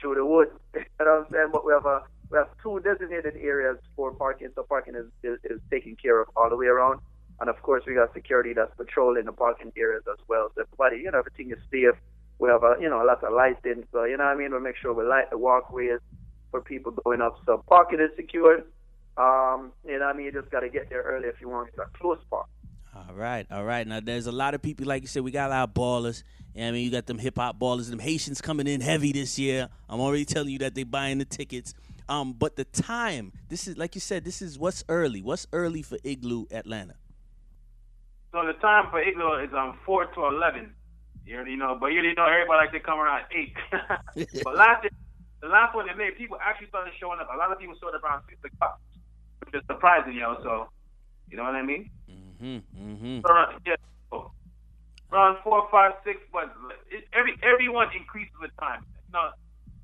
through 0.00 0.14
the 0.14 0.24
woods. 0.24 0.52
you 0.74 0.80
know 1.00 1.04
what 1.04 1.26
I'm 1.26 1.32
saying? 1.32 1.50
But 1.52 1.66
we 1.66 1.72
have 1.72 1.86
a 1.86 2.02
we 2.30 2.38
have 2.38 2.48
two 2.62 2.80
designated 2.80 3.36
areas 3.36 3.76
for 3.96 4.12
parking, 4.14 4.48
so 4.54 4.62
parking 4.62 4.94
is, 4.94 5.06
is, 5.22 5.38
is 5.44 5.60
taken 5.70 5.96
care 5.96 6.20
of 6.20 6.28
all 6.36 6.48
the 6.48 6.56
way 6.56 6.66
around. 6.66 7.00
And 7.40 7.50
of 7.50 7.60
course, 7.62 7.82
we 7.86 7.94
got 7.94 8.12
security 8.14 8.52
that's 8.54 8.72
patrolling 8.76 9.24
the 9.24 9.32
parking 9.32 9.72
areas 9.76 10.04
as 10.10 10.18
well. 10.28 10.52
So 10.54 10.62
everybody, 10.62 11.02
you 11.02 11.10
know, 11.10 11.18
everything 11.18 11.50
is 11.50 11.58
safe. 11.72 11.98
We 12.38 12.48
have 12.48 12.62
a, 12.62 12.76
you 12.80 12.88
know, 12.88 13.02
a 13.02 13.06
lot 13.06 13.24
of 13.24 13.32
lighting. 13.32 13.84
So, 13.92 14.04
you 14.04 14.16
know 14.16 14.24
what 14.24 14.36
I 14.36 14.38
mean? 14.38 14.52
We 14.52 14.60
make 14.60 14.76
sure 14.76 14.94
we 14.94 15.04
light 15.04 15.30
the 15.30 15.38
walkways 15.38 16.00
for 16.50 16.60
people 16.60 16.92
going 16.92 17.20
up. 17.20 17.38
So 17.46 17.64
parking 17.68 18.00
is 18.00 18.10
secure. 18.16 18.64
Um, 19.16 19.72
you 19.86 19.98
know, 19.98 20.06
I 20.06 20.12
mean, 20.12 20.26
you 20.26 20.32
just 20.32 20.50
got 20.50 20.60
to 20.60 20.68
get 20.68 20.88
there 20.88 21.02
early 21.02 21.28
if 21.28 21.40
you 21.40 21.48
want 21.48 21.74
to 21.74 21.84
close 21.94 22.18
park. 22.30 22.46
All 22.94 23.14
right, 23.14 23.46
all 23.50 23.64
right. 23.64 23.86
Now 23.86 24.00
there's 24.00 24.26
a 24.26 24.32
lot 24.32 24.54
of 24.54 24.62
people, 24.62 24.86
like 24.86 25.02
you 25.02 25.08
said, 25.08 25.22
we 25.22 25.30
got 25.30 25.50
a 25.50 25.54
lot 25.54 25.68
of 25.68 25.74
ballers. 25.74 26.24
Yeah, 26.54 26.68
I 26.68 26.70
mean, 26.72 26.84
you 26.84 26.90
got 26.90 27.06
them 27.06 27.18
hip 27.18 27.36
hop 27.36 27.58
ballers, 27.58 27.88
them 27.88 28.00
Haitians 28.00 28.40
coming 28.40 28.66
in 28.66 28.80
heavy 28.80 29.12
this 29.12 29.38
year. 29.38 29.68
I'm 29.88 30.00
already 30.00 30.24
telling 30.24 30.50
you 30.50 30.58
that 30.58 30.74
they 30.74 30.82
buying 30.82 31.18
the 31.18 31.24
tickets. 31.24 31.72
Um, 32.08 32.32
but 32.32 32.56
the 32.56 32.64
time, 32.64 33.32
this 33.48 33.68
is 33.68 33.78
like 33.78 33.94
you 33.94 34.00
said, 34.00 34.24
this 34.24 34.42
is 34.42 34.58
what's 34.58 34.82
early. 34.88 35.22
What's 35.22 35.46
early 35.52 35.82
for 35.82 35.98
Igloo 36.02 36.46
Atlanta? 36.50 36.94
So 38.32 38.44
the 38.44 38.54
time 38.54 38.86
for 38.90 39.00
Igloo 39.00 39.44
is 39.44 39.50
um 39.54 39.78
four 39.86 40.06
to 40.06 40.26
eleven. 40.26 40.74
You 41.24 41.36
already 41.36 41.54
know, 41.54 41.76
but 41.80 41.88
you 41.88 42.00
already 42.00 42.14
know 42.16 42.26
everybody 42.26 42.66
like 42.66 42.72
to 42.72 42.80
come 42.80 42.98
around 42.98 43.24
eight. 43.30 43.54
but 44.42 44.56
last 44.56 44.82
year 44.82 44.90
the 45.40 45.48
last 45.48 45.74
one 45.74 45.86
they 45.86 45.94
made, 45.94 46.16
people 46.16 46.36
actually 46.42 46.68
started 46.68 46.92
showing 47.00 47.20
up. 47.20 47.28
A 47.32 47.36
lot 47.36 47.52
of 47.52 47.58
people 47.58 47.74
showed 47.80 47.94
up 47.94 48.04
around 48.04 48.22
six 48.28 48.38
o'clock, 48.44 48.80
which 49.44 49.54
is 49.54 49.62
surprising, 49.66 50.14
yo. 50.14 50.36
So, 50.42 50.68
you 51.30 51.36
know 51.36 51.44
what 51.44 51.54
I 51.54 51.62
mean? 51.62 51.90
Mm-hmm. 52.10 52.58
Mm-hmm. 52.76 53.20
So 53.24 53.32
around, 53.32 53.60
yeah, 53.66 53.76
so 54.10 54.32
around 55.12 55.38
four, 55.42 55.68
five, 55.70 55.92
six, 56.04 56.18
but 56.32 56.52
it, 56.90 57.04
every 57.12 57.36
everyone 57.42 57.88
increases 57.96 58.34
with 58.40 58.50
time. 58.60 58.84
You 59.08 59.12
know, 59.14 59.30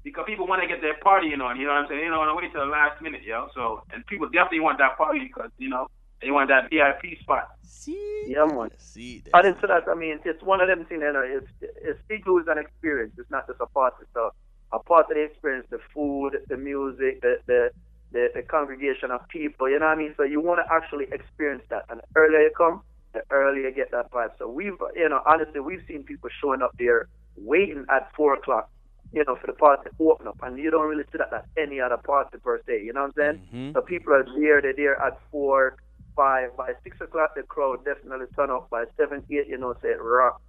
because 0.04 0.24
people 0.26 0.46
want 0.46 0.62
to 0.62 0.68
get 0.68 0.80
their 0.80 0.94
partying 1.04 1.40
on. 1.42 1.58
You 1.58 1.66
know 1.66 1.74
what 1.74 1.82
I'm 1.82 1.88
saying? 1.88 2.00
They 2.00 2.06
don't 2.08 2.18
want 2.18 2.30
to 2.30 2.36
wait 2.36 2.52
till 2.52 2.64
the 2.64 2.70
last 2.70 3.02
minute, 3.02 3.22
yo. 3.24 3.48
So, 3.54 3.82
and 3.92 4.06
people 4.06 4.28
definitely 4.28 4.60
want 4.60 4.78
that 4.78 4.96
party 4.96 5.20
because 5.20 5.50
you 5.58 5.68
know 5.68 5.88
they 6.22 6.30
want 6.30 6.48
that 6.48 6.70
VIP 6.70 7.18
spot. 7.20 7.48
See, 7.62 8.24
Yeah, 8.28 8.46
man. 8.46 8.70
see, 8.78 9.22
Adding 9.34 9.56
to 9.56 9.66
that, 9.66 9.84
I 9.88 9.94
mean, 9.94 10.20
it's 10.24 10.42
one 10.42 10.60
of 10.60 10.68
them 10.68 10.84
things. 10.86 11.02
You 11.02 11.12
know, 11.12 11.24
it's 11.26 11.50
it's 11.60 12.00
Igloo 12.08 12.38
is 12.40 12.46
an 12.48 12.58
experience. 12.58 13.14
It's 13.18 13.30
not 13.30 13.46
just 13.46 13.60
a 13.60 13.66
party. 13.66 14.04
So 14.14 14.30
a 14.76 14.82
part 14.90 15.06
of 15.10 15.16
the 15.16 15.22
experience, 15.22 15.66
the 15.70 15.80
food, 15.92 16.32
the 16.48 16.56
music, 16.56 17.20
the 17.22 17.32
the 17.46 17.70
the, 18.12 18.28
the 18.36 18.42
congregation 18.42 19.10
of 19.10 19.20
people. 19.28 19.68
You 19.68 19.78
know 19.80 19.86
what 19.86 19.98
I 19.98 20.02
mean? 20.02 20.14
So 20.16 20.22
you 20.22 20.40
want 20.40 20.60
to 20.64 20.66
actually 20.72 21.06
experience 21.18 21.64
that, 21.70 21.84
and 21.90 22.00
the 22.00 22.04
earlier 22.20 22.40
you 22.40 22.52
come, 22.56 22.82
the 23.14 23.22
earlier 23.30 23.68
you 23.68 23.74
get 23.74 23.90
that 23.90 24.10
vibe. 24.12 24.30
So 24.38 24.48
we've, 24.48 24.78
you 24.94 25.08
know, 25.08 25.20
honestly, 25.26 25.60
we've 25.60 25.82
seen 25.88 26.04
people 26.04 26.30
showing 26.40 26.62
up 26.62 26.72
there 26.78 27.08
waiting 27.36 27.84
at 27.90 28.10
four 28.16 28.34
o'clock. 28.34 28.70
You 29.12 29.24
know, 29.26 29.36
for 29.40 29.46
the 29.46 29.54
party 29.54 29.88
to 29.88 30.04
open 30.04 30.26
up, 30.26 30.38
and 30.42 30.58
you 30.58 30.70
don't 30.70 30.88
really 30.88 31.04
see 31.12 31.18
that 31.18 31.32
at 31.32 31.46
any 31.56 31.80
other 31.80 31.96
party 31.96 32.38
per 32.38 32.60
se. 32.66 32.82
You 32.84 32.92
know 32.92 33.02
what 33.02 33.14
I'm 33.16 33.38
saying? 33.38 33.38
Mhm. 33.54 33.72
So 33.74 33.80
people 33.80 34.12
are 34.12 34.26
there, 34.38 34.60
they're 34.60 34.74
there 34.74 35.00
at 35.00 35.14
four, 35.30 35.76
five. 36.16 36.56
By 36.56 36.72
six 36.82 37.00
o'clock, 37.00 37.34
the 37.36 37.44
crowd 37.44 37.84
definitely 37.84 38.26
turn 38.34 38.50
up. 38.50 38.68
By 38.68 38.84
seven, 38.96 39.24
eight, 39.30 39.46
you 39.46 39.58
know, 39.58 39.74
say 39.80 39.94
rock. 39.94 40.40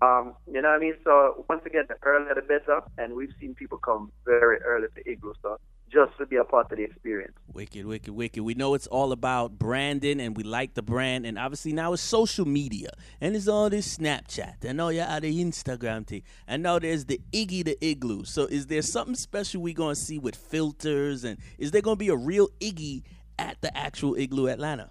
Um, 0.00 0.34
you 0.46 0.62
know 0.62 0.68
what 0.68 0.76
I 0.76 0.78
mean? 0.78 0.94
So 1.04 1.44
once 1.48 1.62
again, 1.66 1.84
the 1.88 1.96
earlier 2.02 2.34
the 2.34 2.42
better, 2.42 2.80
and 2.98 3.14
we've 3.14 3.32
seen 3.40 3.54
people 3.54 3.78
come 3.78 4.10
very 4.24 4.58
early 4.62 4.88
to 4.94 5.10
Igloo, 5.10 5.34
so 5.42 5.58
just 5.92 6.16
to 6.18 6.26
be 6.26 6.36
a 6.36 6.44
part 6.44 6.72
of 6.72 6.78
the 6.78 6.84
experience. 6.84 7.34
Wicked, 7.52 7.84
wicked, 7.84 8.14
wicked. 8.14 8.42
We 8.42 8.54
know 8.54 8.74
it's 8.74 8.86
all 8.86 9.12
about 9.12 9.58
branding 9.58 10.20
and 10.20 10.36
we 10.36 10.42
like 10.42 10.74
the 10.74 10.82
brand. 10.82 11.26
And 11.26 11.38
obviously 11.38 11.72
now 11.72 11.92
it's 11.92 12.02
social 12.02 12.46
media 12.46 12.90
and 13.20 13.36
it's 13.36 13.46
all 13.46 13.68
this 13.68 13.98
Snapchat. 13.98 14.64
and 14.64 14.80
all 14.80 14.90
you're 14.90 15.04
out 15.04 15.18
of 15.24 15.30
Instagram 15.30 16.06
thing. 16.06 16.22
And 16.48 16.62
now 16.62 16.78
there's 16.78 17.04
the 17.04 17.20
Iggy 17.32 17.64
the 17.64 17.76
Igloo. 17.84 18.24
So 18.24 18.46
is 18.46 18.66
there 18.66 18.82
something 18.82 19.14
special 19.14 19.60
we 19.60 19.74
going 19.74 19.94
to 19.94 20.00
see 20.00 20.18
with 20.18 20.34
filters? 20.34 21.24
And 21.24 21.38
is 21.58 21.72
there 21.72 21.82
going 21.82 21.96
to 21.96 22.00
be 22.00 22.08
a 22.08 22.16
real 22.16 22.48
Iggy 22.60 23.02
at 23.38 23.60
the 23.60 23.76
actual 23.76 24.16
Igloo 24.16 24.48
Atlanta? 24.48 24.90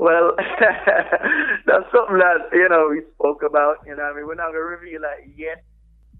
Well, 0.00 0.32
that's 1.68 1.88
something 1.92 2.16
that 2.24 2.48
you 2.52 2.68
know 2.72 2.88
we 2.88 3.02
spoke 3.14 3.42
about. 3.42 3.84
You 3.84 3.96
know, 3.96 4.04
what 4.08 4.12
I 4.12 4.16
mean, 4.16 4.26
we're 4.26 4.34
not 4.34 4.48
gonna 4.56 4.64
reveal 4.64 5.02
that 5.02 5.28
yet, 5.36 5.62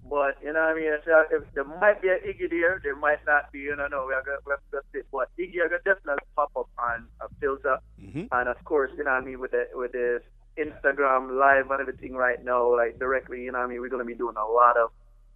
but 0.04 0.36
you 0.44 0.52
know, 0.52 0.60
what 0.60 0.72
I 0.72 0.74
mean, 0.76 0.92
if, 0.92 1.00
if 1.32 1.44
there 1.54 1.64
might 1.64 2.02
be 2.02 2.08
an 2.12 2.20
Iggy 2.28 2.50
there, 2.50 2.80
there 2.84 2.94
might 2.96 3.24
not 3.26 3.50
be. 3.52 3.60
You 3.60 3.76
know, 3.76 3.88
no, 3.88 4.04
we're 4.04 4.20
gonna 4.20 4.82
see. 4.92 5.00
But 5.10 5.32
Iggy 5.40 5.64
are 5.64 5.72
gonna 5.72 5.80
definitely 5.88 6.28
pop 6.36 6.52
up 6.56 6.68
on 6.78 7.06
a 7.24 7.28
filter, 7.40 7.78
Mhm. 8.04 8.28
and 8.30 8.48
of 8.50 8.62
course, 8.64 8.90
you 8.98 9.04
know, 9.04 9.12
what 9.16 9.22
I 9.22 9.24
mean, 9.24 9.40
with 9.40 9.52
the 9.52 9.64
with 9.72 9.92
the 9.92 10.20
Instagram 10.58 11.38
live 11.40 11.70
and 11.70 11.80
everything 11.80 12.12
right 12.14 12.44
now, 12.44 12.76
like 12.76 12.98
directly, 12.98 13.44
you 13.44 13.52
know, 13.52 13.60
what 13.60 13.64
I 13.64 13.68
mean, 13.68 13.80
we're 13.80 13.88
gonna 13.88 14.04
be 14.04 14.14
doing 14.14 14.36
a 14.36 14.44
lot 14.44 14.76
of 14.76 14.90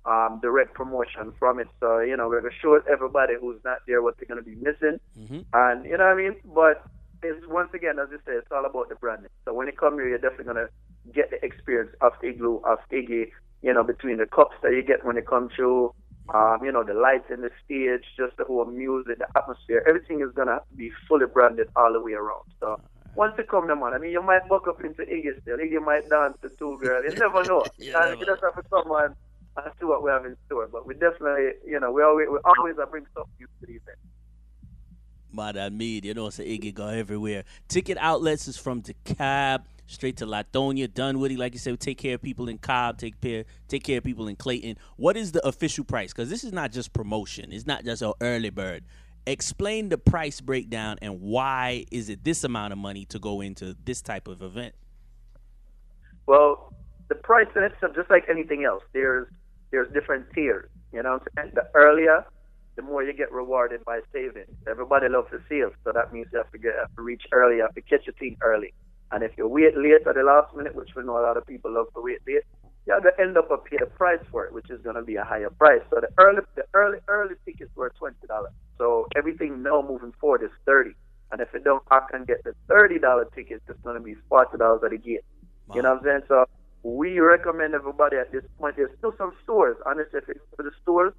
um, 0.04 0.38
direct 0.42 0.74
promotion 0.74 1.32
from 1.38 1.60
it. 1.60 1.68
So 1.80 2.00
you 2.00 2.14
know, 2.18 2.28
we're 2.28 2.42
gonna 2.42 2.52
show 2.60 2.78
everybody 2.92 3.36
who's 3.40 3.60
not 3.64 3.78
there 3.86 4.02
what 4.02 4.18
they're 4.18 4.28
gonna 4.28 4.42
be 4.42 4.56
missing. 4.56 5.00
Mhm. 5.16 5.46
And 5.54 5.86
you 5.86 5.96
know 5.96 6.04
what 6.04 6.12
I 6.12 6.22
mean? 6.22 6.36
But 6.44 6.84
it's 7.24 7.46
once 7.48 7.70
again, 7.74 7.98
as 7.98 8.08
you 8.10 8.18
say, 8.26 8.32
it's 8.32 8.52
all 8.52 8.64
about 8.64 8.88
the 8.88 8.96
branding. 8.96 9.30
So 9.44 9.54
when 9.54 9.66
you 9.66 9.72
come 9.72 9.94
here, 9.94 10.08
you're 10.08 10.18
definitely 10.18 10.46
gonna 10.46 10.68
get 11.12 11.30
the 11.30 11.44
experience 11.44 11.90
of 12.00 12.12
Igloo, 12.22 12.60
of 12.64 12.78
Iggy. 12.92 13.30
You 13.62 13.72
know, 13.72 13.82
between 13.82 14.18
the 14.18 14.26
cups 14.26 14.56
that 14.62 14.72
you 14.72 14.82
get 14.82 15.04
when 15.04 15.16
you 15.16 15.22
come 15.22 15.48
through, 15.56 15.94
um, 16.34 16.58
you 16.62 16.70
know, 16.70 16.84
the 16.84 16.92
lights 16.92 17.30
in 17.30 17.40
the 17.40 17.50
stage, 17.64 18.04
just 18.16 18.36
the 18.36 18.44
whole 18.44 18.66
music, 18.66 19.18
the 19.18 19.26
atmosphere, 19.36 19.82
everything 19.88 20.20
is 20.20 20.32
gonna 20.34 20.60
be 20.76 20.90
fully 21.08 21.26
branded 21.26 21.68
all 21.76 21.92
the 21.92 22.00
way 22.00 22.12
around. 22.12 22.44
So 22.60 22.78
once 23.14 23.34
you 23.38 23.44
come 23.44 23.66
there, 23.66 23.76
man, 23.76 23.94
I 23.94 23.98
mean, 23.98 24.10
you 24.10 24.22
might 24.22 24.48
buck 24.48 24.66
up 24.68 24.80
into 24.84 25.02
Iggy 25.02 25.40
still. 25.42 25.58
Iggy 25.58 25.84
might 25.84 26.08
dance 26.10 26.36
to 26.42 26.50
two 26.58 26.78
girls. 26.82 27.04
You 27.08 27.16
never 27.18 27.44
know. 27.44 27.64
You 27.78 27.94
and 27.96 28.20
you 28.20 28.26
just 28.26 28.42
have 28.42 28.56
to 28.56 28.62
come 28.70 28.90
and, 28.90 29.14
and 29.56 29.72
see 29.78 29.86
what 29.86 30.02
we 30.02 30.10
have 30.10 30.24
in 30.26 30.36
store. 30.46 30.68
But 30.70 30.86
we 30.86 30.94
definitely, 30.94 31.56
you 31.64 31.78
know, 31.80 31.92
we 31.92 32.02
always 32.02 32.28
we 32.30 32.38
always 32.44 32.74
bring 32.90 33.06
something 33.14 33.36
new 33.38 33.46
to 33.46 33.66
the 33.66 33.72
event. 33.72 33.98
Madam 35.34 35.76
Mead, 35.76 36.04
you 36.04 36.14
know, 36.14 36.28
it's 36.28 36.38
an 36.38 36.46
Iggy 36.46 36.72
go 36.72 36.88
everywhere. 36.88 37.44
Ticket 37.68 37.98
outlets 38.00 38.48
is 38.48 38.56
from 38.56 38.82
DeKalb 38.82 39.64
straight 39.86 40.16
to 40.18 40.26
Lithonia, 40.26 40.92
Dunwoody. 40.92 41.36
Like 41.36 41.52
you 41.52 41.58
said, 41.58 41.72
we 41.72 41.76
take 41.76 41.98
care 41.98 42.14
of 42.14 42.22
people 42.22 42.48
in 42.48 42.58
Cobb, 42.58 42.98
take 42.98 43.20
care, 43.20 43.44
take 43.68 43.84
care 43.84 43.98
of 43.98 44.04
people 44.04 44.28
in 44.28 44.36
Clayton. 44.36 44.76
What 44.96 45.16
is 45.16 45.32
the 45.32 45.46
official 45.46 45.84
price? 45.84 46.12
Because 46.12 46.30
this 46.30 46.44
is 46.44 46.52
not 46.52 46.72
just 46.72 46.92
promotion. 46.92 47.52
It's 47.52 47.66
not 47.66 47.84
just 47.84 48.02
an 48.02 48.12
early 48.20 48.50
bird. 48.50 48.84
Explain 49.26 49.88
the 49.88 49.98
price 49.98 50.40
breakdown 50.40 50.98
and 51.00 51.20
why 51.20 51.86
is 51.90 52.10
it 52.10 52.24
this 52.24 52.44
amount 52.44 52.72
of 52.72 52.78
money 52.78 53.06
to 53.06 53.18
go 53.18 53.40
into 53.40 53.74
this 53.84 54.02
type 54.02 54.28
of 54.28 54.42
event? 54.42 54.74
Well, 56.26 56.72
the 57.08 57.14
price 57.14 57.48
in 57.56 57.62
itself, 57.62 57.94
just 57.94 58.10
like 58.10 58.24
anything 58.28 58.64
else, 58.64 58.82
there's 58.92 59.28
there's 59.70 59.92
different 59.92 60.26
tiers. 60.34 60.68
You 60.92 61.02
know 61.02 61.12
what 61.14 61.22
I'm 61.36 61.44
saying? 61.44 61.52
The 61.54 61.68
earlier 61.74 62.24
the 62.76 62.82
more 62.82 63.02
you 63.02 63.12
get 63.12 63.32
rewarded 63.32 63.84
by 63.84 64.00
saving. 64.12 64.46
Everybody 64.68 65.08
loves 65.08 65.30
to 65.30 65.40
save, 65.48 65.74
so 65.84 65.92
that 65.92 66.12
means 66.12 66.28
you 66.32 66.38
have 66.38 66.50
to 66.52 66.58
get 66.58 66.74
have 66.78 66.94
to 66.96 67.02
reach 67.02 67.22
early, 67.32 67.56
you 67.56 67.62
have 67.62 67.74
to 67.74 67.82
catch 67.82 68.06
your 68.06 68.14
thing 68.14 68.36
early. 68.40 68.72
And 69.12 69.22
if 69.22 69.32
you 69.36 69.46
wait 69.46 69.76
late 69.76 70.06
at 70.06 70.14
the 70.14 70.22
last 70.22 70.54
minute, 70.56 70.74
which 70.74 70.90
we 70.96 71.04
know 71.04 71.18
a 71.18 71.22
lot 71.22 71.36
of 71.36 71.46
people 71.46 71.72
love 71.72 71.86
to 71.94 72.00
wait 72.00 72.18
late, 72.26 72.42
you 72.86 72.92
have 72.92 73.02
to 73.02 73.12
end 73.20 73.36
up 73.38 73.50
a 73.50 73.56
the 73.78 73.86
price 73.86 74.20
for 74.30 74.44
it, 74.44 74.52
which 74.52 74.70
is 74.70 74.82
to 74.82 75.02
be 75.02 75.16
a 75.16 75.24
higher 75.24 75.50
price. 75.50 75.80
So 75.90 76.00
the 76.00 76.08
early 76.18 76.42
the 76.54 76.64
early 76.74 76.98
early 77.08 77.34
tickets 77.44 77.70
were 77.76 77.92
twenty 77.98 78.26
dollars. 78.26 78.52
So 78.78 79.06
everything 79.16 79.62
now 79.62 79.82
moving 79.82 80.12
forward 80.20 80.42
is 80.42 80.50
thirty. 80.66 80.94
And 81.32 81.40
if 81.40 81.48
you 81.54 81.60
don't 81.60 81.82
I 81.90 82.00
can 82.10 82.24
get 82.24 82.44
the 82.44 82.54
thirty 82.68 82.98
dollar 82.98 83.26
tickets, 83.34 83.62
it's 83.68 83.82
to 83.82 84.00
be 84.00 84.16
forty 84.28 84.58
dollars 84.58 84.82
at 84.84 84.90
the 84.90 84.98
gate. 84.98 85.24
Wow. 85.68 85.76
You 85.76 85.82
know 85.82 85.90
what 85.90 85.98
I'm 85.98 86.04
saying? 86.04 86.22
So 86.28 86.44
we 86.82 87.18
recommend 87.18 87.74
everybody 87.74 88.16
at 88.16 88.30
this 88.30 88.44
point. 88.58 88.76
There's 88.76 88.90
still 88.98 89.14
some 89.16 89.32
stores. 89.42 89.76
Honestly, 89.86 90.20
for 90.54 90.62
the 90.62 90.70
stores, 90.82 91.14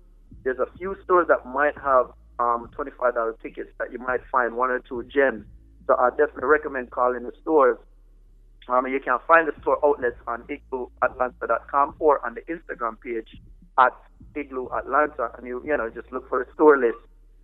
there's 0.46 0.60
a 0.60 0.68
few 0.78 0.96
stores 1.04 1.28
that 1.28 1.46
might 1.46 1.76
have 1.78 2.12
um, 2.40 2.70
$25 2.78 3.42
tickets 3.42 3.70
that 3.80 3.92
you 3.92 3.98
might 4.00 4.22
find 4.32 4.56
one 4.56 4.70
or 4.70 4.80
two 4.80 5.04
gems. 5.04 5.44
So 5.88 5.96
I 5.98 6.12
definitely 6.12 6.46
recommend 6.46 6.92
calling 6.92 7.24
the 7.24 7.34
stores. 7.42 7.78
Um, 8.68 8.88
you 8.88 9.00
can 9.00 9.18
find 9.28 9.48
the 9.48 9.60
store 9.62 9.78
outlets 9.84 10.18
on 10.28 10.44
iglooatlanta.com 10.44 11.96
or 12.00 12.26
on 12.26 12.36
the 12.36 12.42
Instagram 12.42 13.00
page 13.02 13.28
at 13.78 13.94
Igloo 14.36 14.68
Atlanta, 14.70 15.32
and 15.38 15.46
you 15.46 15.62
you 15.66 15.76
know 15.78 15.90
just 15.90 16.12
look 16.12 16.28
for 16.30 16.44
the 16.44 16.52
store 16.54 16.78
list, 16.78 16.98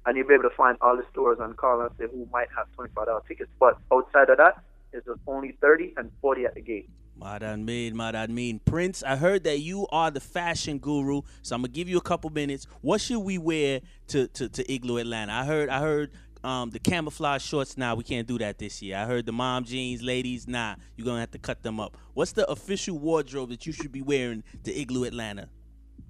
and 0.05 0.17
you'll 0.17 0.27
be 0.27 0.34
able 0.34 0.50
to 0.50 0.55
find 0.55 0.77
all 0.81 0.98
the 0.98 1.05
stores 1.12 1.38
and 1.39 1.55
call 1.58 1.81
and 1.81 1.91
say 2.00 2.05
who 2.12 2.27
might 2.31 2.48
have 2.58 2.67
$25 2.77 3.27
tickets. 3.27 3.51
But 3.60 3.77
outside 3.93 4.29
of 4.29 4.38
that, 4.38 4.63
it's 4.93 5.08
only 5.27 5.58
30 5.62 5.93
and 5.98 6.12
40 6.22 6.46
at 6.46 6.55
the 6.55 6.62
gate. 6.62 6.89
Madan 7.22 7.63
mean, 7.66 7.96
Madan 7.96 8.34
mean. 8.34 8.60
Prince, 8.66 9.04
I 9.04 9.16
heard 9.16 9.44
that 9.44 9.60
you 9.60 9.88
are 9.92 10.10
the 10.10 10.20
fashion 10.20 10.80
guru, 10.80 11.22
so 11.44 11.56
I'm 11.56 11.62
gonna 11.62 11.72
give 11.72 11.88
you 11.88 11.98
a 11.98 12.01
couple 12.01 12.32
minutes. 12.32 12.66
What 12.82 13.00
should 13.00 13.20
we 13.20 13.38
wear 13.38 13.82
to, 14.08 14.28
to, 14.30 14.50
to 14.50 14.74
Igloo 14.74 14.98
Atlanta? 14.98 15.32
I 15.32 15.46
heard 15.46 15.70
I 15.70 15.80
heard 15.80 16.12
um, 16.44 16.72
the 16.72 16.80
camouflage 16.80 17.44
shorts 17.44 17.78
now 17.78 17.90
nah, 17.90 17.96
we 17.96 18.04
can't 18.04 18.28
do 18.28 18.40
that 18.40 18.58
this 18.58 18.82
year. 18.82 18.98
I 18.98 19.06
heard 19.06 19.28
the 19.28 19.32
mom 19.32 19.66
jeans, 19.66 20.01
ladies, 20.01 20.48
nah, 20.48 20.75
you're 20.96 21.06
gonna 21.06 21.20
have 21.20 21.32
to 21.32 21.38
cut 21.38 21.62
them 21.62 21.80
up. 21.80 21.96
What's 22.16 22.32
the 22.32 22.50
official 22.50 22.98
wardrobe 22.98 23.50
that 23.50 23.68
you 23.68 23.74
should 23.74 23.92
be 23.92 24.01
wearing 24.01 24.44
to 24.63 24.74
Igloo 24.74 25.04
Atlanta? 25.04 25.48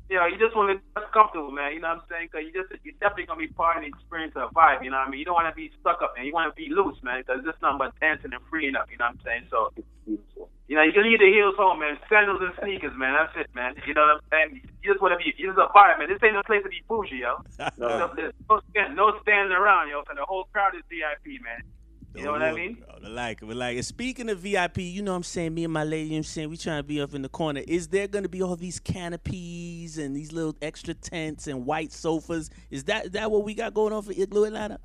Yeah, 0.09 0.27
you 0.27 0.37
just 0.37 0.55
want 0.55 0.71
to 0.71 0.75
be 0.75 1.07
comfortable, 1.13 1.51
man. 1.51 1.73
You 1.73 1.79
know 1.79 1.87
what 1.87 2.03
I'm 2.03 2.03
saying? 2.09 2.29
Cause 2.31 2.41
you 2.43 2.51
just 2.51 2.71
you're 2.83 2.95
definitely 2.99 3.27
gonna 3.27 3.39
be 3.39 3.47
part 3.47 3.77
of 3.77 3.83
the 3.83 3.87
experience 3.87 4.33
of 4.35 4.51
vibe. 4.51 4.83
You 4.83 4.91
know 4.91 4.97
what 4.97 5.07
I 5.07 5.09
mean? 5.09 5.19
You 5.19 5.25
don't 5.25 5.35
want 5.35 5.47
to 5.47 5.55
be 5.55 5.71
stuck 5.79 6.01
up, 6.01 6.15
man. 6.15 6.25
You 6.25 6.33
want 6.33 6.51
to 6.51 6.55
be 6.55 6.67
loose, 6.67 6.99
man. 7.03 7.23
Cause 7.23 7.39
it's 7.47 7.61
nothing 7.61 7.79
but 7.79 7.97
dancing 7.99 8.31
and 8.31 8.43
freeing 8.49 8.75
up. 8.75 8.91
You 8.91 8.97
know 8.97 9.07
what 9.07 9.15
I'm 9.15 9.23
saying? 9.23 9.47
So, 9.51 9.71
you 10.67 10.75
know, 10.75 10.83
you 10.83 10.93
can 10.93 11.03
leave 11.03 11.19
the 11.19 11.27
heels 11.27 11.55
home, 11.57 11.79
man. 11.79 11.97
Sandals 12.07 12.39
and 12.41 12.53
sneakers, 12.61 12.95
man. 12.95 13.13
That's 13.13 13.47
it, 13.47 13.53
man. 13.53 13.75
You 13.85 13.93
know 13.93 14.01
what 14.01 14.23
I'm 14.23 14.27
saying? 14.31 14.61
You 14.83 14.93
just 14.93 15.01
want 15.01 15.13
to 15.13 15.17
be. 15.17 15.33
You 15.37 15.51
just 15.51 15.59
a 15.59 15.67
vibe, 15.75 15.99
man. 15.99 16.07
This 16.07 16.19
ain't 16.23 16.33
no 16.33 16.43
place 16.43 16.63
to 16.63 16.69
be 16.69 16.81
bougie, 16.87 17.21
yo. 17.21 17.43
no. 17.77 18.11
No, 18.15 18.87
no 18.93 19.19
standing 19.21 19.51
around, 19.51 19.89
yo. 19.89 20.03
So 20.07 20.13
the 20.15 20.25
whole 20.25 20.45
crowd 20.53 20.75
is 20.75 20.83
VIP, 20.89 21.41
man. 21.43 21.61
You 22.15 22.23
know 22.23 22.31
what 22.31 22.41
I 22.41 22.51
mean? 22.51 22.83
I 23.03 23.07
like 23.07 23.41
it. 23.41 23.45
But 23.45 23.55
like, 23.55 23.81
speaking 23.83 24.29
of 24.29 24.39
VIP, 24.39 24.79
you 24.79 25.01
know 25.01 25.11
what 25.11 25.17
I'm 25.17 25.23
saying? 25.23 25.53
Me 25.53 25.63
and 25.63 25.73
my 25.73 25.83
lady, 25.83 26.05
you 26.05 26.11
know 26.11 26.17
I'm 26.17 26.23
saying? 26.23 26.49
We 26.49 26.57
trying 26.57 26.79
to 26.79 26.83
be 26.83 27.01
up 27.01 27.13
in 27.13 27.21
the 27.21 27.29
corner. 27.29 27.61
Is 27.65 27.87
there 27.87 28.07
going 28.07 28.23
to 28.23 28.29
be 28.29 28.41
all 28.41 28.55
these 28.55 28.79
canopies 28.79 29.97
and 29.97 30.15
these 30.15 30.31
little 30.31 30.55
extra 30.61 30.93
tents 30.93 31.47
and 31.47 31.65
white 31.65 31.93
sofas? 31.93 32.49
Is 32.69 32.85
that 32.85 33.05
is 33.05 33.11
that 33.11 33.31
what 33.31 33.45
we 33.45 33.53
got 33.53 33.73
going 33.73 33.93
on 33.93 34.03
for 34.03 34.11
Igloo 34.11 34.43
Atlanta? 34.45 34.79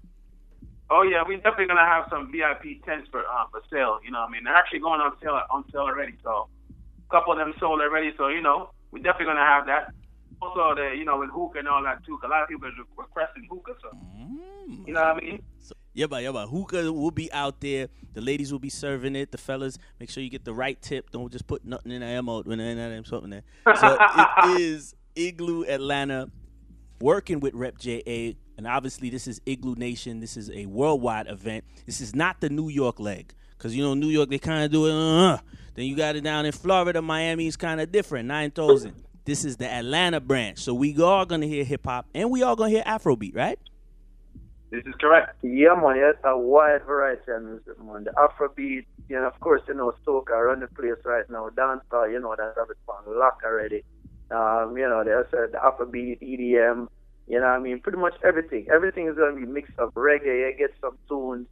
Oh 0.88 1.02
yeah, 1.02 1.22
we're 1.26 1.38
definitely 1.38 1.66
gonna 1.66 1.86
have 1.86 2.06
some 2.10 2.30
VIP 2.30 2.84
tents 2.84 3.08
for 3.10 3.20
uh, 3.20 3.46
for 3.50 3.60
sale. 3.70 3.98
You 4.04 4.10
know, 4.12 4.20
what 4.20 4.28
I 4.28 4.32
mean, 4.32 4.44
they're 4.44 4.54
actually 4.54 4.80
going 4.80 5.00
on 5.00 5.12
sale 5.22 5.40
on 5.50 5.64
sale 5.72 5.82
already. 5.82 6.14
So 6.22 6.48
a 6.70 7.10
couple 7.10 7.32
of 7.32 7.38
them 7.38 7.54
sold 7.58 7.80
already. 7.80 8.12
So 8.16 8.28
you 8.28 8.40
know, 8.40 8.70
we're 8.92 9.02
definitely 9.02 9.26
gonna 9.26 9.46
have 9.46 9.66
that. 9.66 9.92
Also, 10.40 10.74
the 10.76 10.94
you 10.96 11.04
know 11.04 11.18
with 11.18 11.30
hookah 11.30 11.58
and 11.58 11.68
all 11.68 11.82
that 11.82 12.04
too. 12.04 12.18
Cause 12.18 12.28
a 12.28 12.30
lot 12.30 12.42
of 12.42 12.48
people 12.48 12.68
are 12.68 12.72
requesting 12.96 13.48
hookah. 13.50 13.74
So 13.82 13.88
mm. 13.90 14.86
you 14.86 14.94
know 14.94 15.00
what 15.00 15.16
I 15.16 15.20
mean. 15.20 15.42
So 15.58 15.74
yeah, 15.94 16.06
but 16.06 16.22
yeah, 16.22 16.30
but 16.30 16.46
hookah 16.46 16.92
will 16.92 17.10
be 17.10 17.32
out 17.32 17.60
there. 17.60 17.88
The 18.12 18.20
ladies 18.20 18.52
will 18.52 18.60
be 18.60 18.70
serving 18.70 19.16
it. 19.16 19.32
The 19.32 19.38
fellas, 19.38 19.78
make 19.98 20.10
sure 20.10 20.22
you 20.22 20.30
get 20.30 20.44
the 20.44 20.54
right 20.54 20.80
tip. 20.80 21.10
Don't 21.10 21.32
just 21.32 21.46
put 21.46 21.64
nothing 21.64 21.90
in 21.90 22.00
the 22.00 22.06
ammo 22.06 22.42
when 22.42 22.58
there 22.58 23.04
something 23.04 23.30
there. 23.30 23.42
So 23.74 23.98
it 24.00 24.60
is 24.60 24.94
Igloo 25.16 25.64
Atlanta 25.64 26.30
working 27.00 27.40
with 27.40 27.54
Rep 27.54 27.78
JA, 27.78 28.34
and 28.56 28.66
obviously 28.66 29.10
this 29.10 29.26
is 29.26 29.40
Igloo 29.46 29.74
Nation. 29.74 30.20
This 30.20 30.36
is 30.36 30.50
a 30.50 30.66
worldwide 30.66 31.28
event. 31.28 31.64
This 31.84 32.00
is 32.00 32.14
not 32.14 32.40
the 32.40 32.48
New 32.48 32.68
York 32.68 33.00
leg, 33.00 33.32
because 33.56 33.76
you 33.76 33.82
know 33.82 33.94
New 33.94 34.08
York 34.08 34.28
they 34.28 34.38
kind 34.38 34.64
of 34.64 34.70
do 34.70 34.86
it. 34.86 34.92
Uh, 34.92 35.38
then 35.74 35.86
you 35.86 35.96
got 35.96 36.16
it 36.16 36.22
down 36.22 36.46
in 36.46 36.52
Florida. 36.52 37.02
Miami 37.02 37.46
is 37.46 37.56
kind 37.56 37.80
of 37.80 37.92
different. 37.92 38.28
Nine 38.28 38.50
thousand. 38.50 38.94
This 39.24 39.44
is 39.44 39.56
the 39.56 39.70
Atlanta 39.70 40.20
branch. 40.20 40.60
So 40.60 40.72
we 40.72 41.00
are 41.02 41.26
gonna 41.26 41.46
hear 41.46 41.64
hip 41.64 41.84
hop, 41.84 42.06
and 42.14 42.30
we 42.30 42.42
are 42.42 42.54
gonna 42.56 42.70
hear 42.70 42.84
Afrobeat, 42.84 43.34
right? 43.34 43.58
This 44.70 44.84
is 44.84 44.94
correct. 45.00 45.36
Yeah, 45.42 45.74
man. 45.74 45.96
Yes, 45.96 46.16
a 46.24 46.36
wide 46.36 46.84
variety 46.84 47.30
of 47.30 47.42
music, 47.42 47.82
man. 47.82 48.04
The 48.04 48.10
Afrobeat, 48.10 48.84
you 49.08 49.16
know, 49.16 49.26
of 49.26 49.38
course, 49.40 49.62
you 49.68 49.74
know, 49.74 49.94
soca 50.06 50.44
run 50.44 50.60
the 50.60 50.66
place 50.66 50.98
right 51.04 51.28
now. 51.30 51.48
Dancehall, 51.50 52.10
you 52.10 52.20
know, 52.20 52.34
that's 52.36 52.58
have 52.58 52.70
it 52.70 52.76
on 52.88 53.18
lock 53.18 53.40
already. 53.44 53.84
Um, 54.30 54.76
you 54.76 54.88
know, 54.88 55.04
there's 55.04 55.32
uh, 55.32 55.46
the 55.52 55.58
Afrobeat, 55.58 56.20
EDM, 56.20 56.88
you 57.26 57.40
know 57.40 57.46
what 57.46 57.58
I 57.58 57.58
mean? 57.58 57.80
Pretty 57.80 57.98
much 57.98 58.14
everything. 58.24 58.66
Everything 58.72 59.08
is 59.08 59.16
going 59.16 59.34
to 59.34 59.40
be 59.40 59.46
mixed 59.46 59.78
up. 59.78 59.94
Reggae, 59.94 60.50
you 60.50 60.54
get 60.56 60.70
some 60.80 60.96
tunes, 61.08 61.46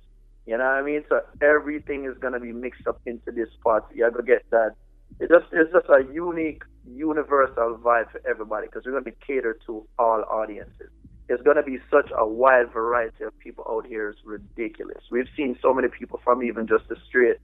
you 0.47 0.57
know 0.57 0.64
what 0.64 0.75
I 0.75 0.83
mean? 0.83 1.04
So 1.09 1.21
everything 1.43 2.04
is 2.04 2.16
going 2.19 2.35
to 2.35 2.40
be 2.40 2.52
mixed 2.52 2.87
up 2.87 3.00
into 3.07 3.33
this 3.33 3.49
part. 3.62 3.85
You're 3.95 4.11
going 4.11 4.25
to 4.25 4.33
get 4.33 4.50
that. 4.50 4.75
It 5.21 5.31
just, 5.31 5.47
it's 5.52 5.73
just 5.73 5.87
a 5.88 6.04
unique, 6.12 6.62
universal 6.87 7.78
vibe 7.83 8.11
for 8.11 8.21
everybody 8.28 8.66
because 8.66 8.85
we're 8.85 8.93
going 8.93 9.04
to 9.04 9.11
be 9.11 9.16
catered 9.26 9.61
to 9.66 9.87
all 9.99 10.23
audiences 10.28 10.90
It's 11.28 11.43
going 11.43 11.57
to 11.57 11.62
be 11.62 11.78
such 11.90 12.11
a 12.16 12.26
wide 12.26 12.73
variety 12.73 13.25
of 13.25 13.38
people 13.38 13.64
out 13.69 13.87
here. 13.87 14.11
It's 14.11 14.21
ridiculous. 14.25 15.02
We've 15.11 15.28
seen 15.37 15.57
so 15.62 15.73
many 15.73 15.88
people 15.88 16.21
from 16.25 16.43
even 16.43 16.66
just 16.66 16.88
the 16.88 16.97
straight 17.09 17.37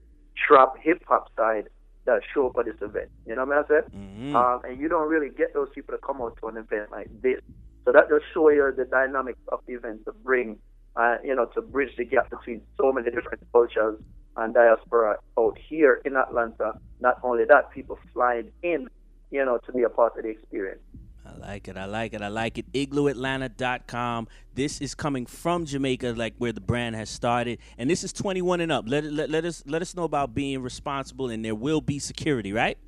trap 0.46 0.74
hip 0.80 1.02
hop 1.06 1.30
side 1.36 1.68
that 2.06 2.20
show 2.34 2.48
up 2.48 2.58
at 2.58 2.64
this 2.66 2.80
event. 2.82 3.10
You 3.26 3.36
know 3.36 3.44
what 3.44 3.64
I 3.64 3.68
said? 3.68 3.92
Mm-hmm. 3.92 4.36
Um, 4.36 4.60
and 4.64 4.80
you 4.80 4.88
don't 4.88 5.08
really 5.08 5.28
get 5.30 5.54
those 5.54 5.68
people 5.74 5.94
to 5.94 6.00
come 6.04 6.20
out 6.20 6.36
to 6.40 6.48
an 6.48 6.56
event 6.56 6.90
like 6.90 7.08
this. 7.22 7.40
So 7.84 7.92
that 7.92 8.08
just 8.08 8.24
show 8.32 8.50
you 8.50 8.72
the 8.76 8.84
dynamics 8.84 9.40
of 9.48 9.60
the 9.66 9.74
event 9.74 10.04
to 10.04 10.12
bring, 10.12 10.58
uh, 10.96 11.16
you 11.24 11.34
know, 11.34 11.46
to 11.54 11.62
bridge 11.62 11.96
the 11.96 12.04
gap 12.04 12.30
between 12.30 12.62
so 12.76 12.92
many 12.92 13.10
different 13.10 13.42
cultures 13.52 14.00
and 14.36 14.54
diaspora 14.54 15.16
out 15.38 15.58
here 15.68 16.00
in 16.04 16.16
Atlanta. 16.16 16.78
Not 17.00 17.18
only 17.22 17.44
that, 17.46 17.70
people 17.70 17.98
flying 18.12 18.50
in, 18.62 18.88
you 19.30 19.44
know, 19.44 19.58
to 19.66 19.72
be 19.72 19.82
a 19.82 19.88
part 19.88 20.16
of 20.16 20.24
the 20.24 20.30
experience. 20.30 20.80
I 21.24 21.36
like 21.36 21.68
it. 21.68 21.76
I 21.76 21.84
like 21.84 22.14
it. 22.14 22.22
I 22.22 22.28
like 22.28 22.58
it. 22.58 22.72
IglooAtlanta.com. 22.72 24.28
This 24.54 24.80
is 24.80 24.94
coming 24.94 25.26
from 25.26 25.64
Jamaica, 25.64 26.14
like 26.16 26.34
where 26.38 26.52
the 26.52 26.60
brand 26.60 26.96
has 26.96 27.08
started, 27.08 27.58
and 27.78 27.88
this 27.88 28.02
is 28.04 28.12
21 28.12 28.60
and 28.60 28.72
up. 28.72 28.84
Let, 28.88 29.04
let, 29.04 29.30
let 29.30 29.44
us 29.44 29.62
let 29.66 29.80
us 29.82 29.94
know 29.94 30.04
about 30.04 30.34
being 30.34 30.62
responsible, 30.62 31.30
and 31.30 31.44
there 31.44 31.54
will 31.54 31.80
be 31.80 31.98
security, 31.98 32.52
right? 32.52 32.78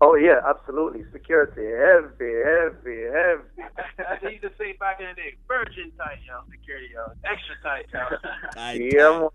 Oh 0.00 0.14
yeah, 0.14 0.40
absolutely. 0.46 1.04
Security, 1.10 1.64
heavy, 1.64 2.32
heavy, 2.44 3.02
heavy. 3.08 3.70
I 4.26 4.28
used 4.28 4.42
to 4.42 4.50
say 4.58 4.74
back 4.78 5.00
in 5.00 5.06
the 5.06 5.14
day, 5.14 5.36
virgin 5.48 5.90
tight, 5.96 6.18
yo. 6.26 6.40
Security, 6.50 6.88
yo. 6.92 7.12
Extra 7.24 7.56
tight, 7.62 7.86
yo. 7.92 8.16
tight, 8.54 8.80
yeah. 8.92 9.28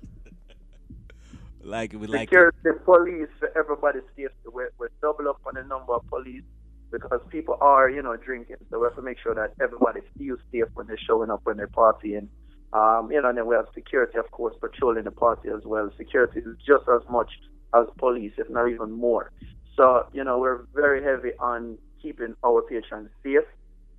like 1.63 1.93
it. 1.93 1.97
We 1.97 2.07
like 2.07 2.29
Security, 2.29 2.57
it. 2.65 2.85
police, 2.85 3.29
for 3.39 3.51
everybody's 3.57 4.03
safety. 4.15 4.35
We're, 4.45 4.71
we're 4.77 4.89
double 5.01 5.29
up 5.29 5.41
on 5.47 5.55
the 5.55 5.63
number 5.63 5.93
of 5.93 6.05
police 6.07 6.43
because 6.91 7.21
people 7.29 7.57
are, 7.59 7.89
you 7.89 8.03
know, 8.03 8.15
drinking. 8.15 8.57
So 8.69 8.79
we 8.79 8.85
have 8.85 8.95
to 8.97 9.01
make 9.01 9.17
sure 9.17 9.33
that 9.33 9.53
everybody 9.59 10.01
feels 10.15 10.39
safe 10.51 10.65
when 10.75 10.85
they're 10.85 10.99
showing 11.07 11.31
up 11.31 11.41
when 11.43 11.57
they're 11.57 11.67
partying. 11.67 12.27
Um, 12.73 13.11
you 13.11 13.19
know, 13.19 13.29
and 13.29 13.37
then 13.37 13.47
we 13.47 13.55
have 13.55 13.65
security, 13.73 14.19
of 14.19 14.29
course, 14.29 14.55
patrolling 14.61 15.05
the 15.05 15.11
party 15.11 15.49
as 15.49 15.63
well. 15.65 15.89
Security 15.97 16.39
is 16.39 16.55
just 16.65 16.87
as 16.87 17.01
much 17.09 17.31
as 17.73 17.87
police, 17.97 18.33
if 18.37 18.49
not 18.49 18.69
even 18.69 18.91
more. 18.91 19.31
So, 19.75 20.07
you 20.13 20.23
know, 20.23 20.39
we're 20.39 20.63
very 20.73 21.03
heavy 21.03 21.31
on 21.39 21.77
keeping 22.01 22.35
our 22.43 22.61
patrons 22.61 23.09
safe, 23.23 23.43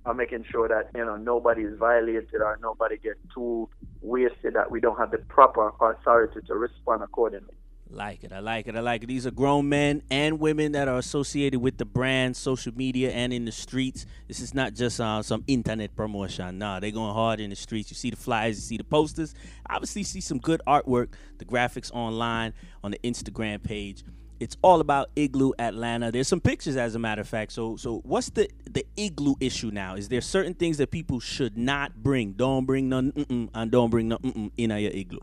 on 0.05 0.17
making 0.17 0.45
sure 0.51 0.67
that, 0.67 0.89
you 0.95 1.05
know, 1.05 1.15
nobody 1.15 1.63
is 1.63 1.77
violated 1.77 2.41
or 2.41 2.59
nobody 2.61 2.97
gets 2.97 3.19
too 3.33 3.69
wasted, 4.01 4.53
that 4.53 4.69
we 4.69 4.79
don't 4.79 4.97
have 4.97 5.11
the 5.11 5.17
proper 5.17 5.71
authority 5.79 6.41
to 6.45 6.53
respond 6.55 7.01
accordingly. 7.01 7.53
Like 7.89 8.23
it. 8.23 8.33
I 8.33 8.39
like 8.39 8.67
it. 8.67 8.75
I 8.75 8.79
like 8.79 9.03
it. 9.03 9.07
These 9.07 9.27
are 9.27 9.31
grown 9.31 9.69
men 9.69 10.01
and 10.09 10.39
women 10.39 10.71
that 10.71 10.87
are 10.87 10.97
associated 10.97 11.59
with 11.59 11.77
the 11.77 11.85
brand, 11.85 12.35
social 12.35 12.73
media, 12.75 13.11
and 13.11 13.31
in 13.31 13.45
the 13.45 13.51
streets. 13.51 14.07
This 14.27 14.39
is 14.39 14.53
not 14.53 14.73
just 14.73 14.99
uh, 14.99 15.21
some 15.21 15.43
internet 15.45 15.95
promotion. 15.95 16.57
Nah, 16.57 16.79
they're 16.79 16.89
going 16.89 17.13
hard 17.13 17.39
in 17.39 17.51
the 17.51 17.55
streets. 17.55 17.91
You 17.91 17.95
see 17.95 18.09
the 18.09 18.15
flyers, 18.15 18.55
you 18.55 18.61
see 18.61 18.77
the 18.77 18.83
posters. 18.83 19.35
Obviously, 19.69 20.01
see 20.01 20.21
some 20.21 20.39
good 20.39 20.61
artwork, 20.65 21.09
the 21.37 21.45
graphics 21.45 21.91
online 21.91 22.53
on 22.83 22.89
the 22.91 22.99
Instagram 23.03 23.61
page. 23.61 24.03
It's 24.43 24.57
all 24.61 24.81
about 24.81 25.09
Igloo 25.15 25.53
Atlanta. 25.57 26.11
There's 26.11 26.27
some 26.27 26.41
pictures, 26.41 26.75
as 26.75 26.95
a 26.95 26.99
matter 26.99 27.21
of 27.21 27.27
fact. 27.27 27.51
So, 27.51 27.77
so 27.77 28.01
what's 28.03 28.29
the 28.29 28.49
the 28.69 28.85
igloo 28.97 29.35
issue 29.39 29.71
now? 29.71 29.95
Is 29.95 30.09
there 30.09 30.21
certain 30.21 30.53
things 30.53 30.77
that 30.77 30.91
people 30.91 31.19
should 31.19 31.57
not 31.57 32.03
bring? 32.03 32.33
Don't 32.33 32.65
bring 32.65 32.89
none, 32.89 33.49
and 33.53 33.71
don't 33.71 33.89
bring 33.89 34.09
none 34.09 34.51
in 34.57 34.69
your 34.69 34.91
igloo 34.91 35.21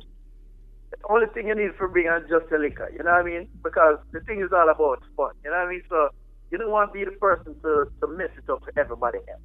the 0.90 0.96
only 1.08 1.26
thing 1.26 1.46
you 1.46 1.54
need 1.54 1.74
for 1.76 1.88
being 1.88 2.08
a 2.08 2.20
just 2.20 2.50
a 2.52 2.58
liquor, 2.58 2.90
you 2.92 3.02
know 3.02 3.12
what 3.12 3.20
I 3.20 3.22
mean? 3.22 3.48
Because 3.62 3.98
the 4.12 4.20
thing 4.20 4.40
is 4.40 4.52
all 4.52 4.68
about 4.68 5.02
fun, 5.16 5.32
you 5.44 5.50
know 5.50 5.56
what 5.56 5.66
I 5.66 5.70
mean? 5.70 5.82
So 5.88 6.10
you 6.50 6.58
don't 6.58 6.70
want 6.70 6.92
to 6.92 6.98
be 6.98 7.04
the 7.04 7.12
person 7.12 7.54
to, 7.62 7.86
to 8.00 8.06
mess 8.08 8.30
it 8.36 8.50
up 8.50 8.62
for 8.64 8.72
everybody 8.78 9.18
else. 9.18 9.40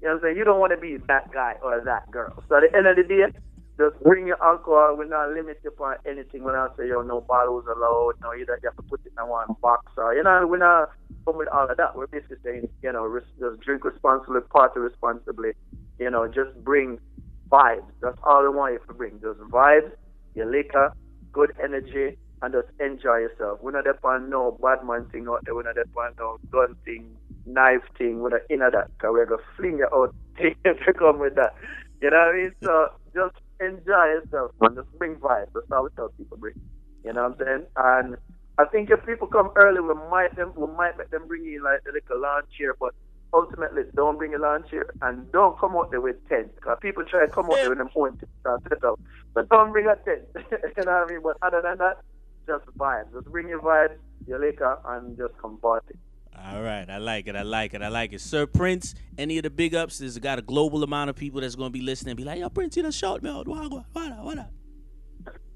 You 0.00 0.08
know 0.08 0.14
what 0.14 0.14
I'm 0.14 0.20
saying? 0.22 0.36
You 0.38 0.44
don't 0.44 0.58
want 0.58 0.72
to 0.72 0.78
be 0.78 0.96
that 1.08 1.30
guy 1.32 1.56
or 1.62 1.82
that 1.84 2.10
girl. 2.10 2.42
So 2.48 2.56
at 2.56 2.62
the 2.70 2.76
end 2.76 2.86
of 2.86 2.96
the 2.96 3.04
day, 3.04 3.26
just 3.80 4.02
bring 4.04 4.26
your 4.26 4.42
alcohol. 4.44 4.94
We're 4.98 5.06
not 5.06 5.30
limited 5.30 5.64
upon 5.66 5.96
anything. 6.06 6.44
We're 6.44 6.56
not 6.56 6.76
say, 6.76 6.88
yo, 6.88 7.00
no 7.00 7.22
bottles 7.22 7.64
allowed. 7.64 8.20
No, 8.20 8.32
you, 8.32 8.44
don't, 8.44 8.62
have 8.62 8.76
to 8.76 8.82
put 8.82 9.00
it 9.06 9.12
in 9.18 9.26
one 9.26 9.48
box. 9.62 9.90
Or, 9.96 10.14
you 10.14 10.22
know, 10.22 10.46
we're 10.46 10.58
not 10.58 10.90
come 11.24 11.38
with 11.38 11.48
all 11.48 11.70
of 11.70 11.76
that. 11.78 11.96
We're 11.96 12.06
basically 12.06 12.36
saying, 12.44 12.68
you 12.82 12.92
know, 12.92 13.20
just 13.38 13.60
drink 13.60 13.84
responsibly, 13.84 14.42
party 14.42 14.80
responsibly. 14.80 15.52
You 15.98 16.10
know, 16.10 16.28
just 16.28 16.52
bring 16.62 16.98
vibes. 17.50 17.88
That's 18.02 18.18
all 18.22 18.42
we 18.42 18.50
want 18.50 18.74
you 18.74 18.80
to 18.86 18.92
bring. 18.92 19.18
Just 19.20 19.40
vibes, 19.50 19.90
your 20.34 20.50
liquor, 20.50 20.92
good 21.32 21.52
energy, 21.62 22.18
and 22.42 22.52
just 22.52 22.68
enjoy 22.80 23.18
yourself. 23.24 23.60
We're 23.62 23.72
not 23.72 23.86
upon 23.86 24.28
no 24.28 24.58
bad 24.62 24.84
man 24.86 25.06
thing 25.10 25.26
out 25.26 25.44
there. 25.44 25.54
We're 25.54 25.62
not 25.62 25.78
upon 25.78 26.12
no 26.18 26.38
gun 26.50 26.76
thing, 26.84 27.16
knife 27.46 27.82
thing. 27.96 28.20
We're 28.20 28.30
not 28.30 28.42
in 28.50 28.58
that. 28.60 28.72
Because 28.72 29.10
we're 29.12 29.24
to 29.26 29.38
fling 29.56 29.78
you 29.78 29.88
out 29.92 30.14
to 30.38 30.92
come 30.92 31.18
with 31.18 31.34
that. 31.36 31.54
You 32.00 32.10
know 32.10 32.16
what 32.16 32.34
I 32.34 32.38
mean? 32.38 32.52
So 32.62 32.88
just 33.14 33.36
enjoy 33.60 34.04
yourself, 34.16 34.52
man. 34.60 34.74
Just 34.76 34.90
bring 34.98 35.16
vibes. 35.16 35.52
That's 35.54 35.70
all 35.72 35.84
we 35.84 35.90
tell 35.96 36.08
people 36.16 36.36
bring. 36.38 36.54
You 37.04 37.12
know 37.12 37.28
what 37.28 37.40
I'm 37.40 37.46
saying? 37.46 37.66
And 37.76 38.16
I 38.58 38.64
think 38.66 38.90
if 38.90 39.04
people 39.06 39.26
come 39.26 39.50
early, 39.56 39.80
we 39.80 39.94
might 40.10 40.34
them 40.36 40.52
we 40.56 40.66
might 40.66 40.96
let 40.98 41.10
them 41.10 41.26
bring 41.28 41.44
in 41.46 41.62
like 41.62 41.80
a 41.88 41.92
little 41.92 42.20
lawn 42.20 42.42
chair, 42.56 42.74
but 42.78 42.94
ultimately 43.32 43.82
don't 43.94 44.18
bring 44.18 44.34
a 44.34 44.38
lawn 44.38 44.64
chair 44.68 44.86
and 45.02 45.30
don't 45.32 45.58
come 45.58 45.76
out 45.76 45.90
there 45.90 46.00
with 46.00 46.16
tent. 46.28 46.54
Because 46.56 46.78
people 46.80 47.04
try 47.04 47.26
to 47.26 47.32
come 47.32 47.46
out 47.46 47.56
there 47.56 47.70
with 47.70 47.78
them 47.78 47.90
own 47.94 48.16
tent 48.18 48.30
and 48.44 48.62
set 48.68 48.84
up. 48.84 49.00
But 49.34 49.48
don't 49.48 49.72
bring 49.72 49.86
a 49.86 49.96
tent. 49.96 50.22
you 50.36 50.84
know 50.84 50.92
what 50.92 51.10
I 51.10 51.12
mean? 51.12 51.20
But 51.22 51.36
other 51.42 51.62
than 51.62 51.78
that, 51.78 51.98
just 52.46 52.66
vibes. 52.76 53.12
Just 53.12 53.26
bring 53.26 53.48
your 53.48 53.60
vibes, 53.60 53.96
your 54.26 54.40
liquor, 54.40 54.78
and 54.86 55.16
just 55.16 55.36
come 55.40 55.58
party. 55.58 55.94
All 56.42 56.62
right, 56.62 56.88
I 56.88 56.98
like 56.98 57.26
it. 57.26 57.36
I 57.36 57.42
like 57.42 57.74
it. 57.74 57.82
I 57.82 57.88
like 57.88 58.12
it. 58.12 58.20
Sir 58.20 58.46
Prince, 58.46 58.94
any 59.18 59.36
of 59.38 59.42
the 59.42 59.50
big 59.50 59.74
ups? 59.74 59.98
There's 59.98 60.18
got 60.18 60.38
a 60.38 60.42
global 60.42 60.82
amount 60.82 61.10
of 61.10 61.16
people 61.16 61.40
that's 61.42 61.54
going 61.54 61.68
to 61.70 61.72
be 61.78 61.84
listening. 61.84 62.16
Be 62.16 62.24
like, 62.24 62.38
yo, 62.38 62.48
Prince, 62.48 62.76
you 62.76 62.82
done 62.82 62.92
shout 62.92 63.22
me 63.22 63.30
out. 63.30 63.46
What, 63.46 63.70
what, 63.70 63.84
what, 63.92 64.24
what, 64.24 64.38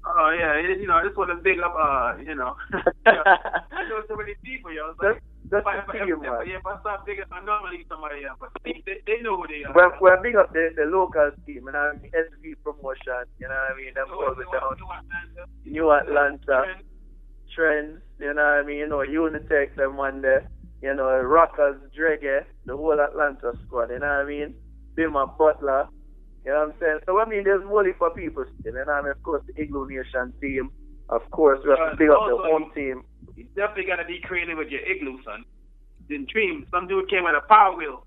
Oh 0.07 0.29
yeah, 0.37 0.61
you 0.61 0.85
know, 0.85 1.01
this 1.01 1.17
was 1.17 1.29
a 1.33 1.41
big 1.41 1.59
up. 1.59 1.73
Uh, 1.73 2.13
you 2.21 2.35
know, 2.35 2.55
I 3.07 3.89
know 3.89 4.03
so 4.07 4.15
many 4.15 4.35
people, 4.43 4.71
yo. 4.71 4.91
It's 4.91 5.01
like, 5.01 5.21
that's 5.49 5.65
if, 5.65 5.85
the 5.87 5.93
I, 5.97 6.05
team, 6.05 6.13
if, 6.13 6.21
man. 6.21 6.41
if 6.45 6.65
I 6.65 6.79
start 6.79 7.05
big 7.07 7.17
I 7.31 7.43
normally 7.43 7.85
somebody 7.89 8.23
else, 8.23 8.37
but 8.39 8.49
they, 8.63 8.83
they, 8.85 9.01
they 9.07 9.21
know 9.23 9.37
who 9.37 9.47
they 9.47 9.63
are. 9.65 9.73
We're, 9.73 9.89
we're 9.99 10.21
big 10.21 10.35
up 10.35 10.53
the, 10.53 10.69
the 10.75 10.85
local 10.85 11.31
team, 11.47 11.65
you 11.65 11.71
know 11.71 11.89
what 11.89 11.97
I 11.97 12.01
mean? 12.01 12.11
SV 12.13 12.55
promotion, 12.63 13.25
you 13.39 13.47
know 13.49 13.57
what 13.57 13.73
I 13.73 13.77
mean? 13.77 13.93
Them 13.95 14.07
New- 14.09 14.25
goes 14.25 14.37
New- 14.37 14.53
down. 14.53 14.77
New 14.77 14.89
Atlanta, 14.93 15.41
New 15.65 15.91
Atlanta, 15.91 16.45
Trent, 16.45 16.85
Trends, 17.55 18.01
you 18.19 18.33
know 18.33 18.45
what 18.45 18.61
I 18.61 18.63
mean? 18.63 18.77
You 18.77 18.87
know, 18.87 18.97
Unitech, 19.01 19.75
them 19.75 19.97
one 19.97 20.21
there. 20.21 20.47
You 20.85 20.93
know, 20.93 21.09
Rockers, 21.17 21.81
Drege, 21.97 22.45
the 22.65 22.77
whole 22.77 23.01
Atlanta 23.01 23.53
squad, 23.65 23.89
you 23.89 23.97
know 23.97 24.05
what 24.05 24.21
I 24.21 24.23
mean? 24.25 24.53
Bima 24.95 25.25
Butler, 25.35 25.87
you 26.45 26.51
know 26.51 26.59
what 26.59 26.67
I'm 26.67 26.73
saying? 26.79 26.99
So, 27.07 27.19
I 27.19 27.25
mean, 27.25 27.43
there's 27.43 27.65
money 27.65 27.93
for 27.97 28.11
people 28.11 28.45
still, 28.59 28.73
you 28.73 28.85
know 28.85 28.85
what 28.85 28.93
I 28.93 29.01
mean? 29.01 29.11
Of 29.17 29.23
course, 29.23 29.41
the 29.47 29.59
Igloo 29.59 29.87
Nation 29.89 30.31
team. 30.39 30.69
Of 31.09 31.23
course, 31.31 31.59
we 31.63 31.71
have 31.71 31.89
to 31.89 31.97
big 31.97 32.11
up 32.11 32.29
the 32.29 32.37
home 32.37 32.69
team. 32.75 33.03
You 33.35 33.45
definitely 33.55 33.85
got 33.85 33.95
to 33.95 34.05
be 34.05 34.19
creative 34.21 34.59
with 34.59 34.69
your 34.69 34.81
igloo, 34.81 35.17
son. 35.25 35.43
Didn't 36.07 36.29
dream. 36.29 36.67
Some 36.69 36.87
dude 36.87 37.09
came 37.09 37.23
with 37.23 37.33
a 37.33 37.41
power 37.47 37.75
wheel. 37.75 38.05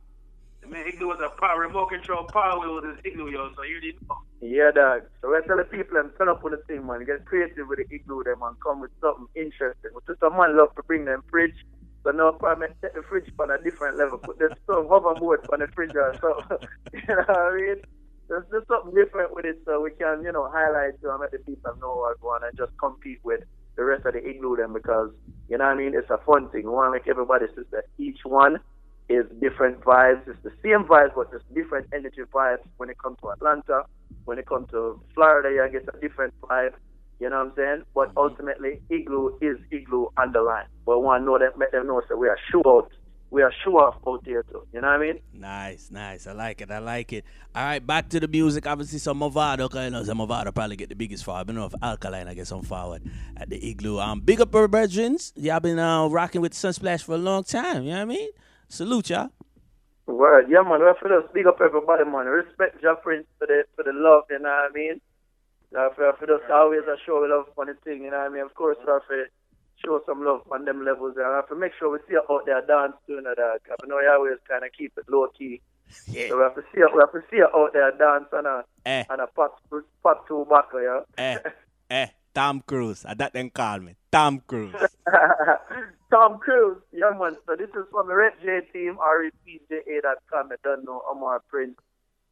The 0.62 0.68
man, 0.68 0.86
igloo 0.86 1.08
was 1.08 1.18
a 1.18 1.34
power 1.40 1.58
remote 1.58 1.90
control 1.90 2.30
power 2.32 2.60
wheel 2.60 2.76
with 2.76 2.84
his 2.84 2.98
igloo, 3.04 3.28
yo. 3.28 3.50
So 3.56 3.62
you 3.64 3.80
didn't 3.80 4.06
know. 4.08 4.18
Yeah, 4.40 4.70
dog. 4.70 5.02
So 5.20 5.30
we 5.30 5.42
tell 5.48 5.56
the 5.56 5.64
people 5.64 5.96
and 5.98 6.10
turn 6.16 6.28
up 6.28 6.44
on 6.44 6.52
the 6.52 6.62
thing, 6.68 6.86
man. 6.86 7.04
Get 7.04 7.24
creative 7.24 7.66
with 7.66 7.80
the 7.82 7.92
igloo 7.92 8.22
them 8.22 8.38
and 8.42 8.54
come 8.62 8.80
with 8.80 8.92
something 9.00 9.26
interesting. 9.34 9.90
Some 10.20 10.36
man 10.36 10.56
love 10.56 10.76
to 10.76 10.82
bring 10.84 11.06
them 11.06 11.24
fridge. 11.28 11.58
So 12.04 12.10
now 12.10 12.32
probably 12.32 12.68
set 12.80 12.94
the 12.94 13.02
fridge 13.02 13.30
on 13.38 13.50
a 13.50 13.62
different 13.62 13.98
level. 13.98 14.18
Put 14.18 14.38
the 14.38 14.54
some 14.66 14.88
hoverboard 14.88 15.44
on 15.52 15.60
the 15.60 15.68
fridge 15.74 15.94
or 15.94 16.14
something. 16.20 16.68
you 16.92 17.14
know 17.14 17.24
what 17.26 17.38
I 17.38 17.56
mean? 17.56 17.76
There's 18.28 18.44
just 18.52 18.68
something 18.68 18.94
different 18.94 19.34
with 19.34 19.46
it 19.46 19.58
so 19.64 19.80
we 19.80 19.90
can, 19.90 20.22
you 20.22 20.32
know, 20.32 20.48
highlight 20.52 21.00
to 21.00 21.10
and 21.10 21.20
let 21.20 21.32
the 21.32 21.38
people 21.38 21.74
know 21.80 21.96
what's 21.96 22.20
going 22.20 22.42
on 22.42 22.48
and 22.48 22.56
just 22.58 22.76
compete 22.78 23.20
with 23.24 23.40
the 23.76 23.84
rest 23.84 24.04
of 24.04 24.12
the 24.12 24.26
igloo 24.26 24.56
because, 24.72 25.10
you 25.48 25.56
know 25.56 25.64
what 25.64 25.70
I 25.72 25.76
mean, 25.76 25.94
it's 25.94 26.10
a 26.10 26.18
fun 26.26 26.50
thing. 26.50 26.64
We 26.64 26.70
want 26.70 26.88
to 26.88 26.98
make 26.98 27.08
everybody 27.08 27.46
see 27.56 27.62
that 27.72 27.84
each 27.96 28.18
one 28.24 28.58
is 29.08 29.24
different 29.40 29.80
vibes. 29.80 30.26
It's 30.28 30.42
the 30.42 30.52
same 30.62 30.84
vibes, 30.84 31.14
but 31.14 31.32
just 31.32 31.44
different 31.54 31.86
energy 31.94 32.22
vibes 32.32 32.64
when 32.76 32.90
it 32.90 32.98
comes 32.98 33.16
to 33.22 33.30
Atlanta. 33.30 33.84
When 34.26 34.38
it 34.38 34.46
comes 34.46 34.68
to 34.70 35.00
Florida, 35.14 35.48
you 35.48 35.66
get 35.72 35.88
a 35.94 35.98
different 36.00 36.34
vibe. 36.42 36.74
You 37.20 37.30
know 37.30 37.38
what 37.38 37.46
I'm 37.48 37.52
saying? 37.56 37.82
But 37.94 38.12
ultimately, 38.16 38.80
Igloo 38.90 39.38
is 39.40 39.58
Igloo 39.70 40.08
on 40.16 40.32
the 40.32 40.40
line. 40.40 40.66
But 40.86 41.00
to 41.00 41.24
know 41.24 41.38
that, 41.38 41.58
make 41.58 41.72
them 41.72 41.86
know 41.86 42.00
that 42.08 42.16
we 42.16 42.28
are 42.28 42.38
sure 42.50 42.62
out. 42.66 42.90
We 43.30 43.42
are 43.42 43.52
sure 43.62 43.88
off 43.88 43.96
out 44.06 44.24
there 44.24 44.42
too. 44.44 44.62
You 44.72 44.80
know 44.80 44.88
what 44.88 44.96
I 44.96 44.98
mean? 44.98 45.20
Nice, 45.34 45.90
nice. 45.90 46.26
I 46.26 46.32
like 46.32 46.62
it. 46.62 46.70
I 46.70 46.78
like 46.78 47.12
it. 47.12 47.26
All 47.54 47.62
right, 47.62 47.84
back 47.84 48.08
to 48.10 48.20
the 48.20 48.28
music. 48.28 48.66
Obviously, 48.66 48.98
some 48.98 49.20
Mavado, 49.20 49.68
because 49.68 49.84
you 49.84 49.90
know, 49.90 50.02
some 50.02 50.18
Mavado 50.18 50.54
probably 50.54 50.76
get 50.76 50.88
the 50.88 50.94
biggest 50.94 51.24
forward. 51.24 51.50
I 51.50 51.52
know 51.52 51.66
if 51.66 51.74
Alkaline, 51.82 52.26
I 52.26 52.32
get 52.32 52.46
some 52.46 52.62
forward 52.62 53.02
at 53.36 53.50
the 53.50 53.70
Igloo. 53.70 53.98
Um, 53.98 54.20
big 54.20 54.40
up, 54.40 54.50
brethren. 54.50 55.18
Y'all 55.34 55.60
been 55.60 55.78
uh, 55.78 56.06
rocking 56.06 56.40
with 56.40 56.54
Sunsplash 56.54 57.02
for 57.02 57.16
a 57.16 57.18
long 57.18 57.44
time. 57.44 57.82
You 57.82 57.90
know 57.90 57.96
what 57.96 58.02
I 58.02 58.04
mean? 58.06 58.28
Salute, 58.68 59.10
y'all. 59.10 59.28
Word, 60.06 60.46
yeah, 60.48 60.62
man. 60.62 60.80
We 60.80 60.86
have 60.86 60.98
to 61.00 61.20
just 61.20 61.34
big 61.34 61.46
up 61.46 61.60
everybody, 61.62 62.04
man. 62.04 62.24
Respect 62.24 62.82
your 62.82 62.96
friends 63.02 63.26
for 63.38 63.46
the 63.46 63.64
for 63.76 63.84
the 63.84 63.92
love. 63.92 64.24
You 64.30 64.38
know 64.38 64.48
what 64.48 64.70
I 64.70 64.74
mean? 64.74 65.00
We 65.72 65.78
have 65.78 65.96
to, 65.96 66.02
have 66.02 66.20
just 66.20 66.50
always 66.50 66.82
uh, 66.88 66.96
show 67.04 67.24
love 67.28 67.46
on 67.58 67.66
the 67.66 67.74
thing. 67.84 68.04
You 68.04 68.10
know 68.10 68.18
what 68.18 68.30
I 68.30 68.34
mean? 68.34 68.42
Of 68.42 68.54
course, 68.54 68.76
we 68.84 68.90
have 68.92 69.06
to 69.08 69.24
show 69.84 70.00
some 70.06 70.24
love 70.24 70.42
on 70.50 70.64
them 70.64 70.84
levels. 70.84 71.14
And 71.16 71.26
we 71.28 71.34
have 71.34 71.48
to 71.48 71.56
make 71.56 71.72
sure 71.78 71.90
we 71.90 71.98
see 72.08 72.14
you 72.16 72.22
out 72.30 72.46
there 72.46 72.62
dance 72.66 72.94
too. 73.06 73.14
You 73.14 73.22
know, 73.22 73.34
dog. 73.34 73.60
I 73.68 73.86
know 73.86 74.00
you 74.00 74.10
always 74.10 74.38
kind 74.48 74.64
of 74.64 74.70
keep 74.76 74.92
it 74.96 75.04
low 75.08 75.26
key. 75.36 75.60
Yeah. 76.06 76.28
So 76.28 76.36
we 76.36 76.42
have 76.42 76.54
to 76.54 76.62
see 76.72 76.78
you, 76.80 76.88
we 76.94 77.00
have 77.00 77.12
to 77.12 77.20
see 77.30 77.36
you 77.38 77.48
out 77.54 77.72
there 77.72 77.90
dance 77.92 78.28
on 78.32 78.46
a 78.46 78.64
Eh, 78.84 79.04
on 79.10 79.20
a 79.20 79.26
pot 79.26 79.52
pot 80.02 80.26
two 80.26 80.46
buckle, 80.48 80.82
yeah. 80.82 81.00
eh, 81.18 81.38
eh. 81.90 82.06
Tom 82.34 82.62
Cruise. 82.66 83.04
Uh, 83.04 83.14
that 83.14 83.32
then 83.32 83.50
call 83.50 83.80
me. 83.80 83.96
Tom 84.12 84.40
Cruise. 84.46 84.74
Tom 86.10 86.38
Cruise, 86.38 86.78
yeah 86.92 87.10
man. 87.18 87.36
So 87.46 87.56
this 87.56 87.68
is 87.70 87.84
from 87.90 88.08
the 88.08 88.14
Rep 88.14 88.40
JA 88.40 88.60
team, 88.72 88.96
repja.com. 88.96 90.48
You 90.50 90.56
don't 90.62 90.84
know 90.84 91.02
Omar 91.10 91.42
Prince, 91.48 91.76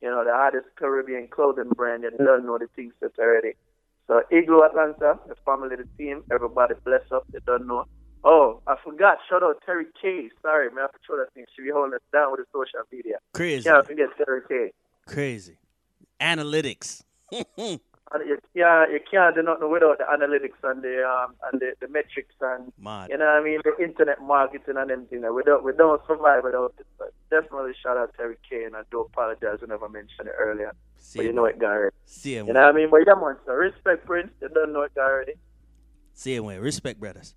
you 0.01 0.11
know, 0.11 0.25
the 0.25 0.33
hottest 0.33 0.67
Caribbean 0.77 1.29
clothing 1.29 1.71
brand. 1.75 2.05
You 2.05 2.11
don't 2.25 2.47
know 2.47 2.59
the 2.59 2.69
things 2.75 2.93
that's 3.01 3.19
already. 3.19 3.53
So 4.07 4.23
Igloo 4.31 4.63
Atlanta, 4.63 5.19
the 5.27 5.35
family, 5.45 5.77
the 5.77 5.89
team, 5.99 6.23
everybody 6.31 6.75
bless 6.85 7.03
up. 7.13 7.25
They 7.33 7.41
don't 7.47 7.67
know. 7.67 7.87
Oh, 8.25 8.61
I 8.67 8.77
forgot. 8.83 9.19
Shout 9.29 9.43
out 9.43 9.63
Terry 9.65 9.87
K. 10.01 10.31
Sorry, 10.43 10.69
man. 10.71 10.85
I 10.85 10.87
forgot 10.87 10.93
to 10.93 10.99
show 11.07 11.17
that 11.17 11.33
thing. 11.35 11.45
She 11.55 11.63
be 11.63 11.71
holding 11.71 11.95
us 11.95 12.01
down 12.13 12.33
with 12.33 12.41
the 12.41 12.47
social 12.53 12.81
media. 12.93 13.17
Crazy. 13.35 13.69
Yeah, 13.69 13.79
I 13.79 13.83
forget 13.83 14.09
Terry 14.17 14.41
K. 14.49 14.73
Crazy. 15.07 15.59
Analytics. 16.21 17.03
You 18.25 18.39
can't 18.55 18.93
you 18.93 19.01
can't 19.11 19.35
do 19.35 19.43
nothing 19.43 19.71
without 19.71 19.99
the 19.99 20.05
analytics 20.05 20.63
and 20.63 20.81
the 20.81 21.05
um 21.05 21.35
and 21.51 21.61
the, 21.61 21.75
the 21.81 21.89
metrics 21.89 22.35
and 22.41 22.73
Mad. 22.79 23.11
you 23.11 23.19
know 23.19 23.25
what 23.27 23.35
I 23.35 23.43
mean 23.43 23.61
the 23.65 23.85
internet 23.85 24.23
marketing 24.23 24.77
and 24.79 24.91
everything. 24.91 25.23
We 25.35 25.43
don't 25.43 25.65
we 25.65 25.73
don't 25.73 26.01
survive 26.07 26.45
without 26.45 26.75
it. 26.79 26.87
But 26.99 27.13
definitely 27.31 27.73
shout 27.83 27.97
out 27.97 28.11
to 28.13 28.17
Terry 28.17 28.37
K 28.49 28.65
and 28.65 28.77
I 28.77 28.83
do 28.91 29.01
apologize 29.01 29.61
whenever 29.61 29.87
I 29.87 29.89
mentioned 29.89 30.29
it 30.29 30.35
earlier. 30.39 30.73
See 30.99 31.19
But 31.19 31.23
you 31.25 31.31
him. 31.31 31.37
know 31.37 31.45
it 31.47 31.59
Gary. 31.59 31.91
See 32.05 32.37
him. 32.37 32.47
You 32.47 32.53
know 32.55 32.63
what 32.63 32.75
I 32.75 32.77
mean? 32.77 32.89
But 32.91 33.01
yeah 33.07 33.15
man, 33.15 33.37
so 33.47 33.53
respect 33.53 34.07
Prince, 34.07 34.31
you 34.41 34.49
don't 34.49 34.73
know 34.73 34.83
it 34.83 34.93
already. 34.99 35.35
See 36.15 36.35
him. 36.35 36.45
way. 36.45 36.59
Respect, 36.59 36.99
brothers. 36.99 37.35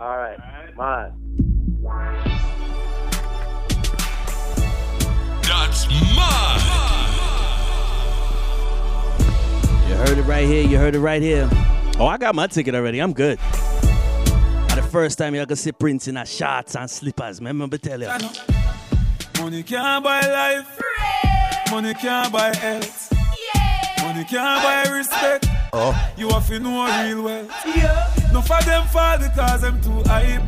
All 0.00 0.16
right. 0.16 0.38
Man. 0.76 1.12
That's 5.42 5.86
mine. 5.88 6.60
You 9.88 9.94
heard 9.94 10.18
it 10.18 10.22
right 10.22 10.46
here. 10.46 10.62
You 10.66 10.76
heard 10.78 10.94
it 10.96 11.00
right 11.00 11.22
here. 11.22 11.48
Oh, 11.98 12.06
I 12.06 12.18
got 12.18 12.34
my 12.34 12.46
ticket 12.46 12.74
already. 12.74 12.98
I'm 13.00 13.12
good. 13.12 13.38
For 13.40 14.76
the 14.76 14.88
first 14.90 15.16
time, 15.18 15.34
y'all 15.34 15.46
can 15.46 15.56
see 15.56 15.72
Prince 15.72 16.08
in 16.08 16.16
a 16.16 16.26
shorts 16.26 16.74
and 16.76 16.90
slippers. 16.90 17.40
Man, 17.40 17.54
Remember 17.54 17.78
tell 17.78 18.00
you. 18.00 18.08
Money 19.38 19.62
can't 19.62 20.02
buy 20.02 20.20
life. 20.20 20.80
Money 21.70 21.94
can't 21.94 22.32
buy 22.32 22.54
health. 22.56 23.12
Money 24.02 24.24
can't 24.24 24.62
buy 24.62 24.90
respect. 24.90 25.46
Oh. 25.72 25.92
You 26.16 26.28
have 26.30 26.46
to 26.48 26.58
know 26.58 26.86
real 26.86 27.22
well. 27.22 27.44
No 28.32 28.40
for 28.40 28.62
them 28.62 28.86
fall 28.86 29.18
because 29.18 29.60
them 29.60 29.80
too 29.80 30.02
hype. 30.06 30.42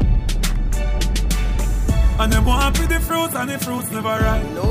And 2.18 2.32
them 2.32 2.44
want 2.46 2.76
to 2.76 2.86
the 2.86 2.98
fruits 2.98 3.34
and 3.34 3.50
the 3.50 3.58
fruits 3.58 3.90
never 3.90 4.08
ripe. 4.08 4.50
No, 4.54 4.64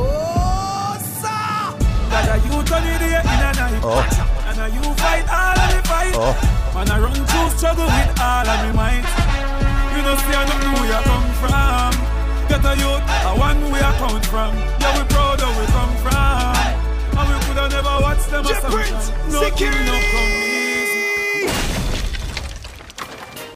sir. 1.00 1.78
That 2.10 2.28
a 2.34 2.38
you 2.44 2.64
turn 2.64 2.84
idiot 2.84 3.24
in 3.24 3.40
a 3.40 3.52
night. 3.54 3.82
Oh. 3.84 4.02
And 4.50 4.60
a 4.60 4.68
you 4.74 4.84
fight 4.96 5.30
all 5.30 5.60
of 5.60 5.70
the 5.76 5.88
fight. 5.88 6.16
Oh. 6.16 6.74
And 6.76 6.90
I 6.90 7.00
run 7.00 7.14
through 7.14 7.50
struggle 7.58 7.86
with 7.86 8.20
all 8.20 8.48
of 8.48 8.66
me 8.66 8.74
might. 8.74 9.06
You 9.96 10.02
know 10.02 10.16
see 10.16 10.34
I 10.34 10.46
don't 10.50 10.62
know 10.64 10.74
where 10.74 10.90
you 10.90 11.04
come 11.06 11.28
from. 11.42 12.07
Get 12.48 12.64
a 12.64 12.74
youth, 12.78 13.04
a 13.26 13.34
one 13.38 13.72
where 13.72 13.84
I 13.84 13.94
come 13.98 14.22
from. 14.22 14.56
Yeah, 14.80 14.98
we 14.98 15.04
proud 15.10 15.42
of 15.42 15.60
we 15.60 15.66
come 15.68 15.96
from. 15.98 16.78
And 17.20 17.28
we 17.30 17.46
coulda 17.46 17.68
never 17.70 17.96
watched 18.02 18.30
them 18.30 18.46
as 18.46 18.64
Prince, 18.64 19.12
No 19.32 19.42
no 19.42 19.52
come 19.52 20.47